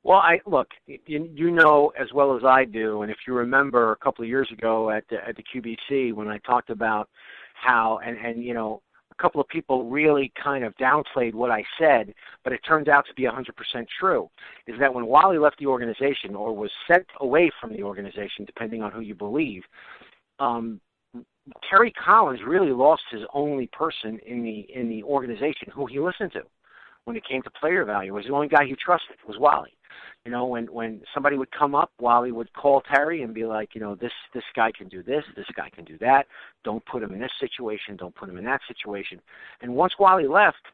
[0.04, 0.68] Well, I look.
[0.86, 4.28] You, you know as well as I do, and if you remember a couple of
[4.28, 7.08] years ago at the, at the QBC when I talked about
[7.54, 11.64] how and and you know a couple of people really kind of downplayed what I
[11.78, 13.46] said, but it turned out to be 100%
[14.00, 14.28] true.
[14.66, 18.82] Is that when Wally left the organization or was sent away from the organization, depending
[18.82, 19.62] on who you believe,
[20.40, 20.80] um,
[21.68, 26.32] Terry Collins really lost his only person in the in the organization who he listened
[26.32, 26.42] to
[27.04, 28.14] when it came to player value.
[28.14, 29.76] Was the only guy he trusted was Wally.
[30.24, 33.74] You know, when when somebody would come up, Wally would call Terry and be like,
[33.74, 36.26] you know, this this guy can do this, this guy can do that.
[36.64, 37.96] Don't put him in this situation.
[37.96, 39.20] Don't put him in that situation.
[39.60, 40.64] And once Wally left,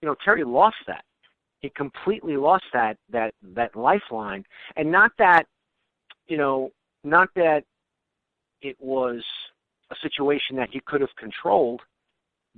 [0.00, 1.04] you know, Terry lost that.
[1.60, 4.44] He completely lost that that that lifeline.
[4.76, 5.44] And not that,
[6.26, 6.72] you know,
[7.04, 7.62] not that
[8.62, 9.22] it was
[9.92, 11.82] a situation that he could have controlled,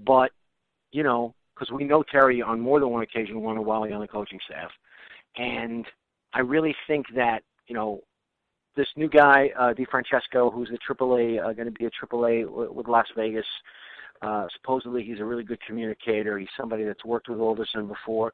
[0.05, 0.31] but
[0.93, 4.09] you know, because we know Terry on more than one occasion wanted Wally on the
[4.09, 4.71] coaching staff,
[5.37, 5.85] and
[6.33, 8.01] I really think that you know
[8.77, 12.89] this new guy, uh, DeFrancesco, who's the AAA, uh, going to be a AAA with
[12.89, 13.47] Las Vegas.
[14.23, 16.39] Uh, supposedly, he's a really good communicator.
[16.39, 18.33] He's somebody that's worked with Alderson before,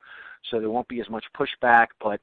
[0.51, 1.89] so there won't be as much pushback.
[2.01, 2.21] But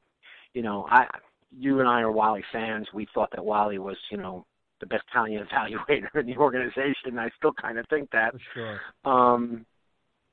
[0.53, 1.07] you know, I,
[1.51, 2.88] you and I are Wally fans.
[2.93, 4.45] We thought that Wally was, you know,
[4.80, 7.17] the best Italian evaluator in the organization.
[7.17, 8.34] I still kind of think that.
[8.34, 8.80] For sure.
[9.05, 9.65] Um,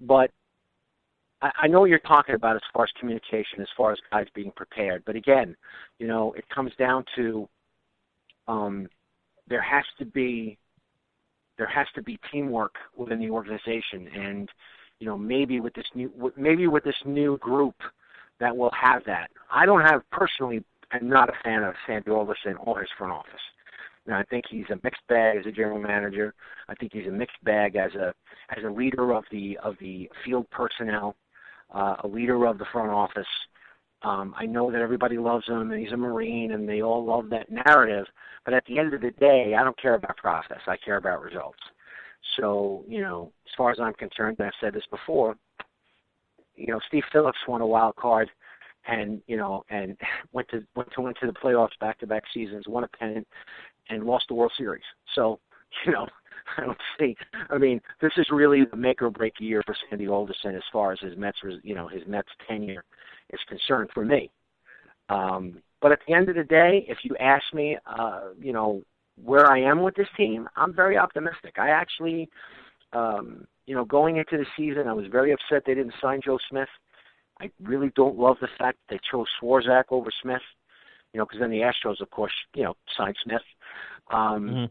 [0.01, 0.31] but
[1.43, 4.27] I, I know what you're talking about as far as communication, as far as guys
[4.35, 5.03] being prepared.
[5.05, 5.57] But again,
[5.99, 7.49] you know, it comes down to
[8.49, 8.89] um,
[9.49, 10.59] there has to be
[11.57, 14.49] there has to be teamwork within the organization, and
[14.99, 17.77] you know, maybe with this new maybe with this new group
[18.41, 19.31] that will have that.
[19.53, 20.65] I don't have personally.
[20.91, 23.41] I'm not a fan of Sandy Alderson or his front office.
[24.07, 26.35] And I think he's a mixed bag as a general manager.
[26.69, 28.13] I think he's a mixed bag as a
[28.57, 31.17] as a leader of the of the field personnel
[31.75, 33.27] uh, a leader of the front office.
[34.03, 37.31] Um, I know that everybody loves him and he's a Marine and they all love
[37.31, 38.07] that narrative.
[38.45, 40.61] But at the end of the day, I don't care about process.
[40.67, 41.59] I care about results.
[42.37, 45.37] So, you know, as far as I'm concerned, and I've said this before,
[46.55, 48.31] you know, Steve Phillips won a wild card
[48.87, 49.97] and, you know, and
[50.33, 53.27] went to went to went to the playoffs back to back seasons, won a pennant
[53.89, 54.83] and lost the World Series.
[55.15, 55.41] So,
[55.87, 56.07] you know,
[56.59, 57.17] I don't see.
[57.51, 60.93] I mean, this is really the make or break year for Sandy Alderson as far
[60.93, 62.85] as his Mets, you know, his Mets tenure
[63.31, 64.31] is concerned for me.
[65.09, 68.83] Um, but at the end of the day, if you ask me, uh, you know,
[69.23, 71.55] where I am with this team, I'm very optimistic.
[71.59, 72.29] I actually,
[72.93, 76.39] um, you know, going into the season, I was very upset they didn't sign Joe
[76.49, 76.69] Smith.
[77.41, 80.43] I really don't love the fact that they chose Swarzak over Smith.
[81.15, 83.41] You know, because then the Astros, of course, you know, signed Smith.
[84.11, 84.65] Um, mm-hmm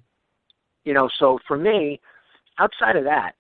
[0.84, 2.00] you know, so for me,
[2.60, 3.34] outside of that,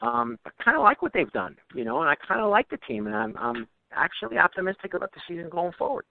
[0.00, 2.68] um, I kind of like what they've done, you know, and I kind of like
[2.70, 6.04] the team, and I'm I'm actually optimistic about the season going forward.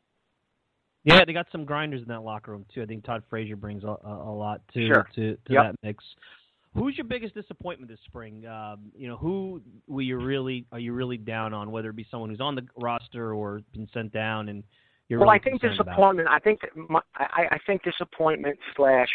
[1.03, 2.81] Yeah, they got some grinders in that locker room too.
[2.81, 5.07] I think Todd Frazier brings a, a, lot to Sure.
[5.15, 5.63] to, to Yep.
[5.63, 6.03] that mix.
[6.73, 8.45] Who's your biggest disappointment this spring?
[8.45, 11.71] Um, you know, who were you really are you really down on?
[11.71, 14.63] Whether it be someone who's on the roster or been sent down, and
[15.09, 15.91] you're well, really I think concerned about?
[15.91, 16.29] disappointment.
[16.29, 19.09] I think my, I, I think disappointment slash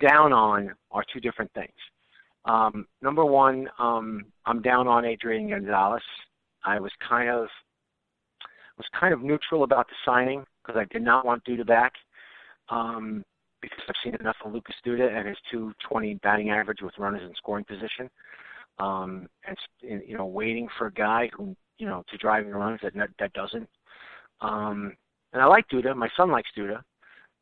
[0.00, 1.74] down on are two different things.
[2.44, 6.02] Um, number one, um, I'm down on Adrian Gonzalez.
[6.64, 7.48] I was kind of
[8.76, 11.92] was kind of neutral about the signing because I did not want Duda back
[12.68, 13.24] um,
[13.60, 17.34] because I've seen enough of Lucas Duda and his 220 batting average with runners in
[17.36, 18.08] scoring position.
[18.78, 19.56] Um, and
[20.06, 23.32] you know, waiting for a guy who you know to drive driving runs that that
[23.32, 23.68] doesn't.
[24.40, 24.96] Um,
[25.32, 25.94] and I like Duda.
[25.96, 26.82] My son likes Duda.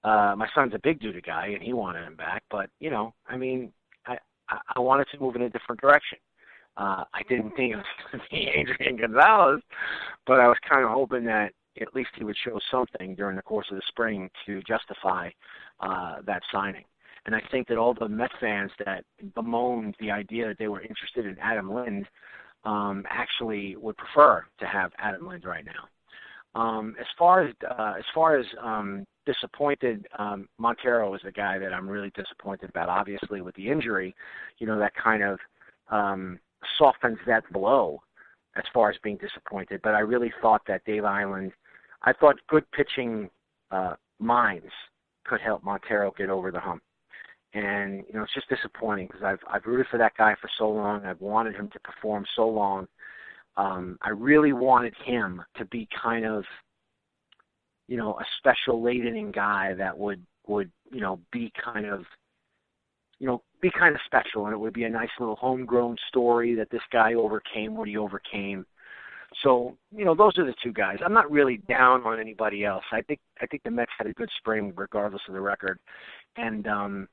[0.05, 2.43] Uh, my son's a big Duda guy, and he wanted him back.
[2.51, 3.73] But you know, I mean,
[4.07, 4.19] I
[4.49, 6.19] I, wanted to move in a different direction.
[6.77, 9.61] Uh, I didn't think it was going to be Adrian Gonzalez,
[10.27, 13.43] but I was kind of hoping that at least he would show something during the
[13.43, 15.31] course of the spring to justify
[15.81, 16.85] uh, that signing.
[17.27, 20.81] And I think that all the Met fans that bemoaned the idea that they were
[20.81, 22.07] interested in Adam Lind
[22.65, 25.89] um, actually would prefer to have Adam Lind right now.
[26.57, 31.59] Um, as far as uh, as far as um, disappointed, um, Montero is the guy
[31.59, 32.89] that I'm really disappointed about.
[32.89, 34.15] Obviously, with the injury,
[34.59, 35.39] you know that kind of
[35.91, 36.39] um,
[36.79, 38.01] softens that blow
[38.57, 39.81] as far as being disappointed.
[39.83, 41.53] But I really thought that Dave Eiland,
[42.05, 43.29] I thought good pitching
[43.71, 44.73] uh, minds
[45.27, 46.83] could help Montero get over the hump.
[47.53, 50.71] And you know it's just disappointing because I've I've rooted for that guy for so
[50.71, 51.05] long.
[51.05, 52.89] I've wanted him to perform so long.
[53.57, 56.45] Um, I really wanted him to be kind of,
[57.89, 62.05] you know, a special late inning guy that would would you know be kind of,
[63.19, 66.55] you know, be kind of special, and it would be a nice little homegrown story
[66.55, 68.67] that this guy overcame what he overcame.
[69.43, 70.99] So you know, those are the two guys.
[71.05, 72.85] I'm not really down on anybody else.
[72.93, 75.79] I think I think the Mets had a good spring regardless of the record,
[76.37, 77.09] and um,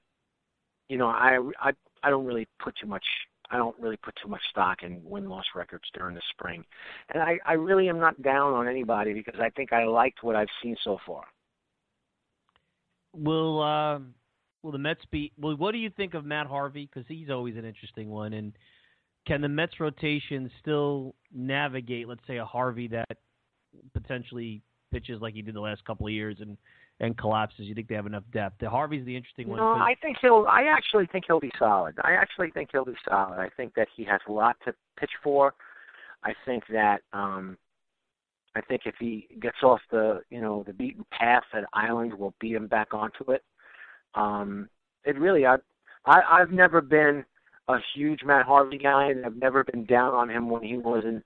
[0.90, 1.72] you know, I I
[2.04, 3.06] I don't really put too much
[3.54, 6.66] I don't really put too much stock in win loss records during the spring.
[7.14, 10.36] And I, I really am not down on anybody because I think I liked what
[10.36, 11.24] I've seen so far.
[13.16, 14.00] Will uh,
[14.64, 15.32] will the Mets be?
[15.40, 16.90] Well, what do you think of Matt Harvey?
[16.92, 18.34] Because he's always an interesting one.
[18.34, 18.54] And
[19.28, 23.18] can the Mets rotation still navigate, let's say, a Harvey that
[23.94, 26.58] potentially pitches like he did the last couple of years and
[27.04, 27.66] and collapses?
[27.68, 28.60] You think they have enough depth?
[28.60, 29.58] The Harvey's the interesting one.
[29.60, 30.46] No, I think he'll.
[30.50, 31.96] I actually think he'll be solid.
[32.04, 33.40] I actually think he'll be solid.
[33.40, 35.54] I think that he has a lot to pitch for.
[36.24, 37.02] I think that.
[37.12, 37.58] um
[38.56, 42.36] I think if he gets off the you know the beaten path, that Eiland will
[42.40, 43.44] beat him back onto it.
[44.16, 44.70] Um
[45.06, 45.56] It really, I,
[46.06, 47.26] I I've never been
[47.68, 51.24] a huge Matt Harvey guy, and I've never been down on him when he wasn't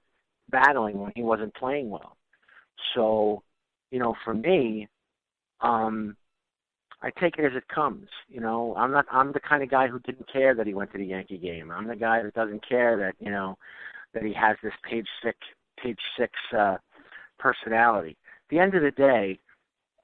[0.49, 2.15] battling, when he wasn't playing well.
[2.93, 3.43] So,
[3.91, 4.88] you know, for me,
[5.61, 6.15] um,
[7.01, 8.07] I take it as it comes.
[8.27, 9.05] You know, I'm not.
[9.11, 11.71] I'm the kind of guy who didn't care that he went to the Yankee game.
[11.71, 13.57] I'm the guy that doesn't care that you know
[14.13, 15.37] that he has this page six,
[15.81, 16.77] page six uh,
[17.37, 18.17] personality.
[18.45, 19.39] At the end of the day,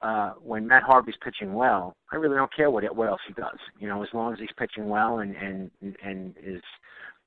[0.02, 3.58] uh, when Matt Harvey's pitching well, I really don't care what what else he does.
[3.78, 5.70] You know, as long as he's pitching well and and
[6.02, 6.62] and is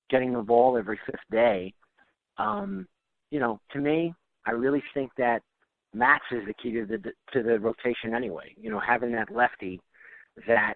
[0.09, 1.73] getting the ball every fifth day.
[2.37, 2.87] Um,
[3.31, 4.13] you know, to me,
[4.45, 5.41] I really think that
[5.97, 6.97] Max is the key to the
[7.33, 8.53] to the rotation anyway.
[8.59, 9.81] You know, having that lefty
[10.47, 10.75] that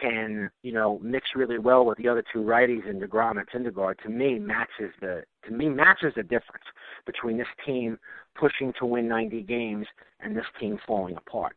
[0.00, 3.98] can you know mix really well with the other two righties in Degrom and Syndergaard.
[3.98, 6.64] To me, is the to me is the difference
[7.06, 7.98] between this team
[8.34, 9.86] pushing to win 90 games
[10.20, 11.56] and this team falling apart.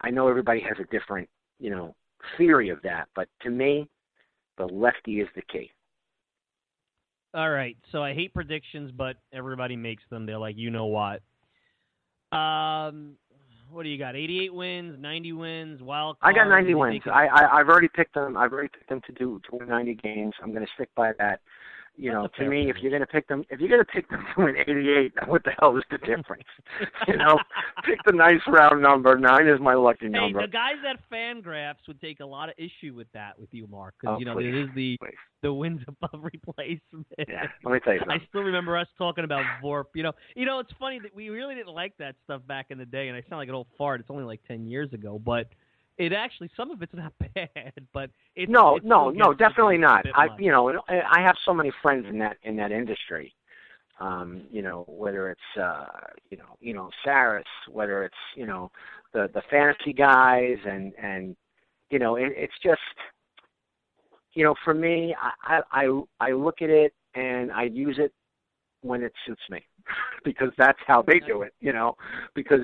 [0.00, 1.28] I know everybody has a different
[1.58, 1.94] you know
[2.36, 3.88] theory of that, but to me,
[4.58, 5.70] the lefty is the key.
[7.34, 7.76] All right.
[7.92, 10.24] So I hate predictions, but everybody makes them.
[10.24, 11.20] They're like, you know what?
[12.32, 13.12] Um,
[13.70, 14.16] what do you got?
[14.16, 16.16] 88 wins, 90 wins, wild.
[16.22, 17.02] I got 90 wins.
[17.06, 18.36] I, I I've already picked them.
[18.36, 20.34] I've already picked them to do to win 90 games.
[20.42, 21.40] I'm going to stick by that.
[21.98, 24.08] You know, to me, if you're going to pick them, if you're going to pick
[24.10, 26.44] them to win 88, what the hell is the difference?
[27.08, 27.38] you know,
[27.84, 29.18] pick the nice round number.
[29.18, 30.42] Nine is my lucky Hey, number.
[30.42, 33.94] the guys at Fangraphs would take a lot of issue with that with you, Mark,
[34.00, 35.14] because Oh, you know please, there is the please.
[35.42, 37.06] the wins above replacement.
[37.18, 39.84] Yeah, let me tell you I still remember us talking about Vorp.
[39.94, 42.76] You know, you know, it's funny that we really didn't like that stuff back in
[42.78, 44.00] the day, and I sound like an old fart.
[44.00, 45.46] It's only like ten years ago, but
[45.98, 49.36] it actually some of it's not bad, but it's no, no, no, gets to be
[49.36, 50.04] definitely not.
[50.14, 50.40] I, much.
[50.40, 53.34] you know, I have so many friends in that in that industry.
[53.98, 55.86] Um, you know, whether it's uh,
[56.30, 58.70] you know, you know, Sarris, whether it's you know,
[59.12, 61.36] the the fantasy guys, and and
[61.90, 62.80] you know, it, it's just,
[64.34, 68.12] you know, for me, I I I look at it and I use it
[68.82, 69.64] when it suits me
[70.24, 71.54] because that's how they do it.
[71.60, 71.96] You know,
[72.34, 72.60] because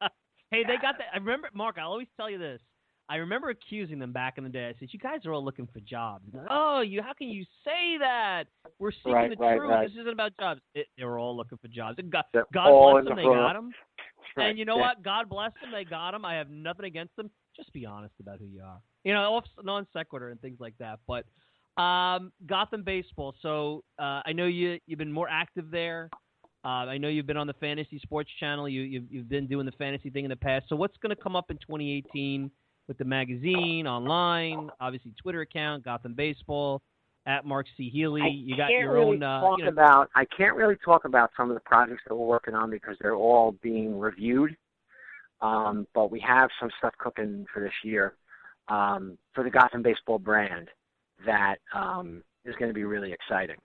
[0.50, 1.08] hey, they got that.
[1.12, 1.76] I remember, Mark.
[1.78, 2.60] I always tell you this.
[3.08, 4.68] I remember accusing them back in the day.
[4.68, 7.02] I said, "You guys are all looking for jobs." oh, you?
[7.02, 8.44] How can you say that?
[8.78, 9.70] We're seeking right, the right, truth.
[9.70, 9.88] Right.
[9.88, 10.60] This isn't about jobs.
[10.74, 11.98] It, they were all looking for jobs.
[11.98, 13.16] And God, They're God bless them.
[13.16, 13.70] the They got them.
[14.36, 14.82] And you know yeah.
[14.82, 15.02] what?
[15.02, 15.72] God bless them.
[15.72, 16.24] They got them.
[16.24, 17.30] I have nothing against them.
[17.56, 18.80] Just be honest about who you are.
[19.02, 21.00] You know, off non sequitur and things like that.
[21.08, 21.24] But
[21.82, 23.34] um, Gotham baseball.
[23.42, 26.10] So uh, I know you you've been more active there.
[26.64, 28.68] Uh, I know you've been on the fantasy sports channel.
[28.68, 30.66] You you've, you've been doing the fantasy thing in the past.
[30.68, 32.50] So what's going to come up in 2018
[32.86, 36.82] with the magazine, online, obviously Twitter account, Gotham Baseball,
[37.26, 38.22] at Mark C Healy.
[38.22, 39.22] I You got your really own.
[39.22, 40.10] Uh, talk you know, about.
[40.14, 43.14] I can't really talk about some of the projects that we're working on because they're
[43.14, 44.56] all being reviewed.
[45.40, 48.14] Um, but we have some stuff cooking for this year
[48.68, 50.68] um, for the Gotham Baseball brand
[51.24, 53.56] that um, is going to be really exciting.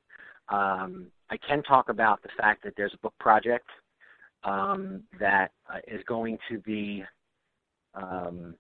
[0.50, 3.68] Um, I can talk about the fact that there's a book project
[4.44, 7.04] um, that uh, is going to be.
[7.94, 8.56] Um,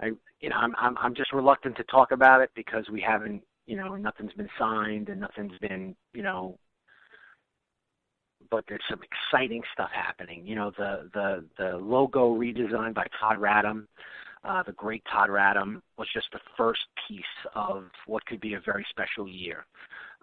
[0.00, 0.10] I,
[0.40, 3.76] you know, I'm, I'm I'm just reluctant to talk about it because we haven't, you
[3.76, 6.58] know, nothing's been signed and nothing's been, you know,
[8.50, 10.46] but there's some exciting stuff happening.
[10.46, 13.86] You know, the the the logo redesign by Todd Radom,
[14.46, 17.24] uh, the great Todd Radom was just the first piece
[17.54, 19.66] of what could be a very special year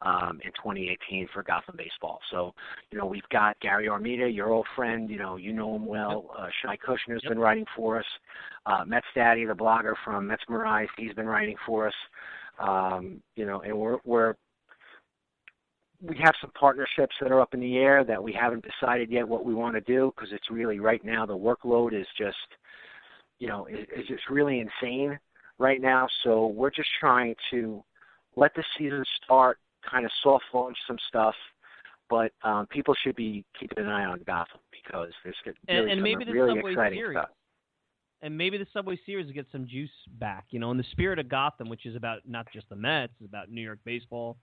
[0.02, 2.20] um, in 2018 for Gotham baseball.
[2.32, 2.54] So,
[2.92, 5.10] you know, we've got Gary Armida, your old friend.
[5.10, 6.32] You know, you know him well.
[6.38, 7.32] Uh, Shai Kushner's Yep.
[7.32, 8.06] been writing for us.
[8.66, 11.94] Uh, Mets Daddy, the blogger from Metsmerized, he's been writing for us.
[12.60, 14.36] Um, you know, and we're we're
[16.02, 19.28] we have some partnerships that are up in the air that we haven't decided yet
[19.28, 22.36] what we want to do because it's really right now the workload is just
[23.44, 25.20] you know is, is just really insane
[25.60, 27.84] right now so we're just trying to
[28.38, 29.58] let the season start
[29.90, 31.36] kind of soft launch some stuff
[32.10, 35.98] but um, people should be keeping an eye on Gotham because there's really And- and
[35.98, 37.18] some maybe the really Subway exciting Series.
[37.18, 37.30] stuff.
[38.22, 39.90] and maybe the Subway Series will get some juice
[40.20, 40.46] back.
[40.52, 43.28] You know, in the spirit of Gotham, which is about not just the Mets, it's
[43.28, 44.38] about New York baseball,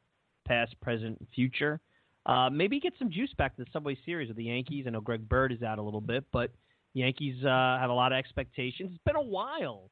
[0.47, 1.81] past, present, future.
[2.27, 4.85] Uh, maybe get some juice back to the Subway Series with the Yankees.
[4.87, 6.51] I know Greg Bird is out a little bit, but
[6.95, 8.91] Yankees uh, have a lot of expectations.
[8.93, 9.91] It's been a while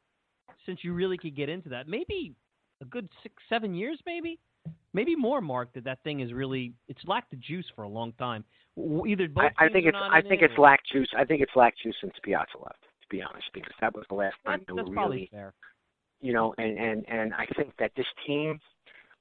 [0.67, 1.89] since you really could get into that.
[1.89, 2.35] Maybe
[2.81, 4.39] a good six, seven years, maybe,
[4.93, 5.41] maybe more.
[5.41, 8.45] Mark, that that thing is really it's lacked the juice for a long time.
[8.77, 11.09] Either both I, I think it's I think it, it's or- lack juice.
[11.17, 12.83] I think it's lack juice since Piazza left.
[13.03, 15.55] To be honest, because that was the last time That's, they were really fair.
[16.21, 18.61] you know, and and and I think that this team,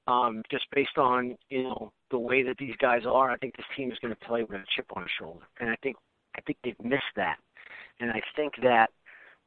[0.06, 3.66] um, just based on you know the way that these guys are, I think this
[3.76, 5.96] team is going to play with a chip on their shoulder, and I think
[6.36, 7.38] I think they've missed that,
[8.00, 8.90] and I think that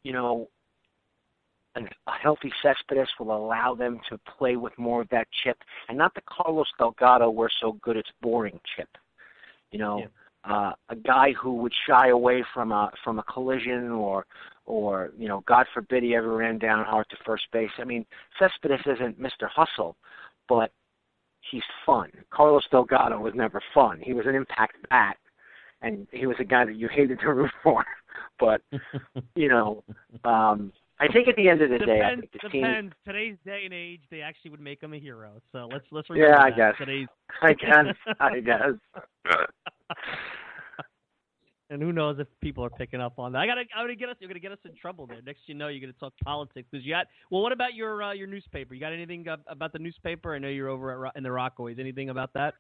[0.04, 0.48] you know.
[1.74, 6.14] A healthy Cespedes will allow them to play with more of that chip, and not
[6.14, 8.90] the Carlos Delgado we're so good it's boring chip.
[9.72, 10.08] You know, Yeah.
[10.44, 14.26] uh, a guy who would shy away from a from a collision or
[14.66, 17.72] or you know, God forbid he ever ran down hard to first base.
[17.78, 18.06] I mean,
[18.38, 19.48] Cespedes isn't Mr.
[19.48, 19.96] Hustle,
[20.50, 20.74] but
[21.40, 22.12] he's fun.
[22.32, 24.02] Carlos Delgado was never fun.
[24.02, 25.18] He was an impact bat,
[25.82, 27.84] and he was a guy that you hated to root for.
[28.40, 28.62] But
[29.36, 29.84] you know,
[30.24, 32.22] um, I think at the end of the day, I Depends.
[32.22, 32.62] think this team.
[32.64, 32.94] Depends.
[33.06, 35.42] Today's day and age, they actually would make him a hero.
[35.52, 36.58] So let's let's remember Yeah, I that.
[36.58, 36.76] guess.
[36.78, 37.08] Today's
[37.42, 37.96] I guess.
[38.20, 38.74] I guess.
[41.70, 43.40] and who knows if people are picking up on that.
[43.40, 44.16] I gotta, I'm gonna get us.
[44.20, 45.20] You're gonna get us in trouble there.
[45.26, 47.08] Next, you know, you're gonna talk politics because you got.
[47.30, 48.74] Well, what about your uh, your newspaper?
[48.74, 50.36] You got anything uh, about the newspaper?
[50.36, 51.80] I know you're over at Ro- in the Rockaways.
[51.80, 52.56] Anything about that?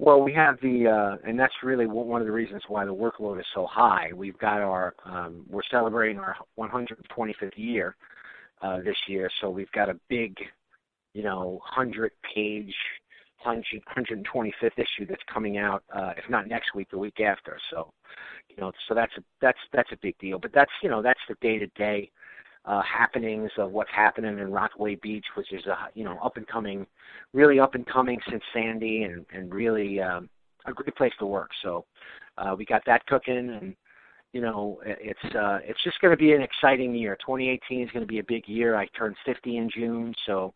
[0.00, 3.40] Well, we have the, uh, and that's really one of the reasons why the workload
[3.40, 4.10] is so high.
[4.14, 7.96] We've got our, um, we're celebrating our 125th year
[8.62, 10.36] uh, this year, so we've got a big,
[11.14, 12.74] you know, 100 page,
[13.42, 17.58] 100, 125th issue that's coming out, uh, if not next week, the week after.
[17.72, 17.92] So,
[18.48, 20.38] you know, so that's a that's that's a big deal.
[20.38, 22.10] But that's you know that's the day to day
[22.68, 26.46] uh happenings of what's happening in Rockaway Beach, which is a you know up and
[26.46, 26.86] coming,
[27.32, 30.28] really up and coming since Sandy, and and really um,
[30.66, 31.50] a great place to work.
[31.62, 31.84] So
[32.36, 33.74] uh, we got that cooking, and
[34.32, 37.16] you know it's uh, it's just going to be an exciting year.
[37.16, 38.76] 2018 is going to be a big year.
[38.76, 40.52] I turned 50 in June, so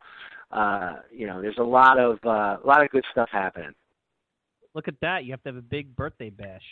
[0.50, 3.72] uh, you know there's a lot of uh, a lot of good stuff happening.
[4.74, 5.24] Look at that.
[5.24, 6.62] You have to have a big birthday bash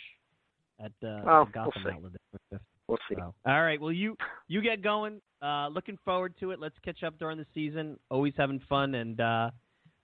[0.79, 2.61] at uh, Well, the Gotham we'll outlet.
[2.91, 3.15] We'll see.
[3.15, 3.79] So, all right.
[3.79, 4.17] Well, you
[4.49, 5.21] you get going.
[5.41, 6.59] Uh, looking forward to it.
[6.59, 7.97] Let's catch up during the season.
[8.09, 9.51] Always having fun and uh,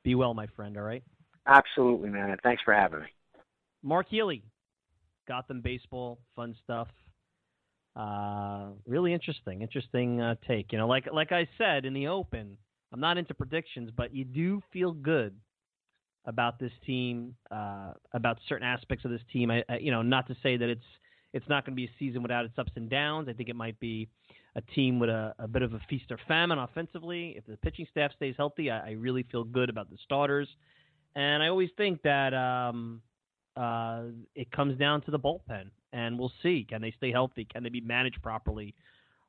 [0.05, 0.77] be well, my friend.
[0.77, 1.03] All right.
[1.45, 2.37] Absolutely, man.
[2.43, 3.07] Thanks for having me.
[3.83, 4.41] Mark Healy,
[5.27, 6.87] Gotham baseball, fun stuff.
[7.93, 10.71] Uh, really interesting, interesting uh, take.
[10.71, 12.57] You know, like like I said in the open,
[12.93, 15.35] I'm not into predictions, but you do feel good
[16.23, 19.51] about this team, uh, about certain aspects of this team.
[19.51, 20.81] I, I, you know, not to say that it's
[21.37, 23.29] it's not going to be a season without its ups and downs.
[23.29, 24.09] I think it might be
[24.55, 27.35] a team with a, a bit of a feast or famine offensively.
[27.37, 30.47] If the pitching staff stays healthy, I, I really feel good about the starters.
[31.15, 33.01] And I always think that um,
[33.55, 34.03] uh,
[34.35, 36.65] it comes down to the bullpen, and we'll see.
[36.67, 37.45] Can they stay healthy?
[37.45, 38.75] Can they be managed properly?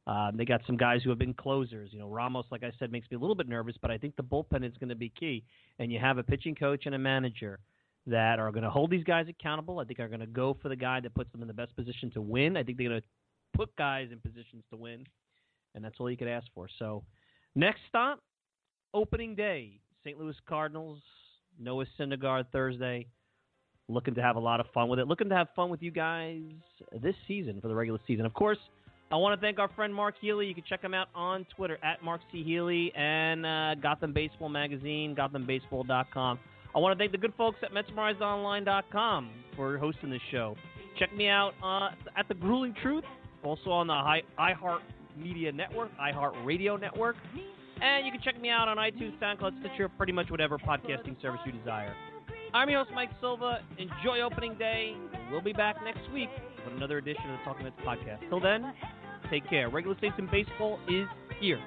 [0.07, 1.91] Um, they got some guys who have been closers.
[1.93, 4.17] You know, Ramos, like I said, makes me a little bit nervous, but I think
[4.17, 5.45] the bullpen is going to be key.
[5.79, 7.59] And you have a pitching coach and a manager
[8.09, 9.79] that are going to hold these guys accountable.
[9.79, 11.75] I think are going to go for the guy that puts them in the best
[11.77, 12.57] position to win.
[12.57, 13.07] I think they're going to
[13.55, 15.05] put guys in positions to win,
[15.75, 16.69] and that's all you could ask for.
[16.79, 17.05] So,
[17.55, 18.21] next stop,
[18.95, 20.19] opening day, St.
[20.19, 21.01] Louis Cardinals,
[21.59, 23.07] Noah Syndergaard Thursday.
[23.91, 25.09] Looking to have a lot of fun with it.
[25.09, 26.43] Looking to have fun with you guys
[27.03, 28.27] this season for the regular season.
[28.27, 28.59] Of course,
[29.11, 30.47] I want to thank our friend Mark Healy.
[30.47, 32.43] You can check him out on Twitter at Mark C.
[32.43, 36.39] Healy and uh, Gotham Baseball Magazine, GothamBaseball.com.
[36.75, 40.57] I want to thank the good folks at MetsMerizedOnline.com for hosting this show.
[40.99, 43.05] Check me out uh, at The Grueling Truth,
[43.43, 44.81] also on the iHeart
[45.17, 47.17] Media Network, iHeart Radio Network.
[47.81, 51.41] And you can check me out on iTunes, SoundCloud, Stitcher, pretty much whatever podcasting service
[51.47, 51.95] you desire.
[52.53, 53.61] I'm your host, Mike Silva.
[53.79, 54.97] Enjoy opening day.
[55.31, 56.31] We'll be back next week
[56.65, 58.29] with another edition of the Talking Mets podcast.
[58.29, 58.73] Till then,
[59.31, 59.69] take care.
[59.69, 61.07] Regular season baseball is
[61.41, 61.61] here.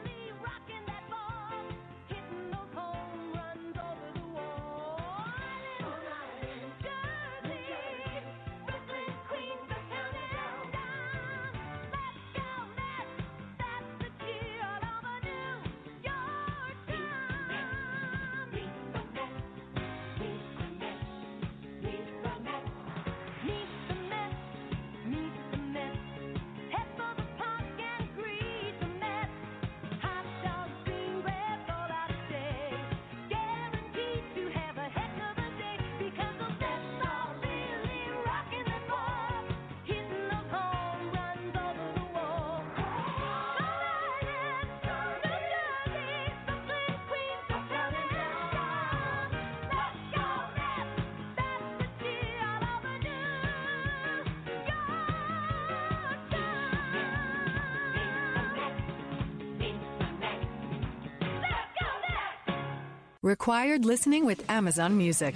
[63.24, 65.36] Required listening with Amazon Music.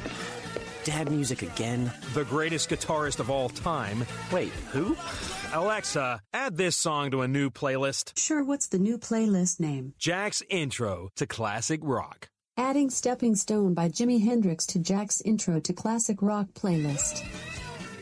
[0.86, 1.92] Dad music again?
[2.16, 4.04] The greatest guitarist of all time.
[4.32, 4.98] Wait, who?
[5.54, 8.18] Alexa, add this song to a new playlist.
[8.18, 9.94] Sure, what's the new playlist name?
[10.00, 12.30] Jack's Intro to Classic Rock.
[12.58, 17.24] Adding Stepping Stone by Jimi Hendrix to Jack's Intro to Classic Rock playlist.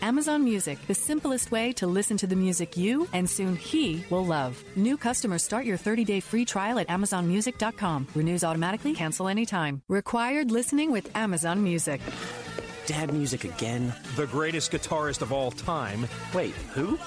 [0.04, 4.26] Amazon Music, the simplest way to listen to the music you and soon he will
[4.26, 4.62] love.
[4.76, 8.08] New customers start your 30-day free trial at amazonmusic.com.
[8.14, 9.82] Renews automatically, cancel anytime.
[9.88, 12.02] Required listening with Amazon Music.
[12.86, 13.94] Dad music again?
[14.18, 16.06] The greatest guitarist of all time.
[16.34, 17.00] Wait, who?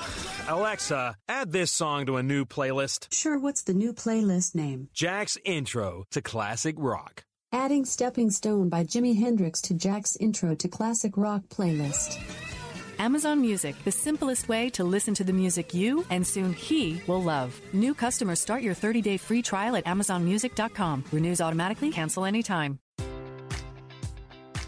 [0.49, 3.13] Alexa, add this song to a new playlist.
[3.13, 4.89] Sure, what's the new playlist name?
[4.95, 7.25] Jack's Intro to Classic Rock.
[7.53, 12.19] Adding Stepping Stone by Jimi Hendrix to Jack's Intro to Classic Rock playlist.
[12.99, 17.23] Amazon Music, the simplest way to listen to the music you and soon he will
[17.23, 17.61] love.
[17.73, 21.05] New customers start your 30-day free trial at amazonmusic.com.
[21.13, 22.79] Renews automatically, cancel anytime.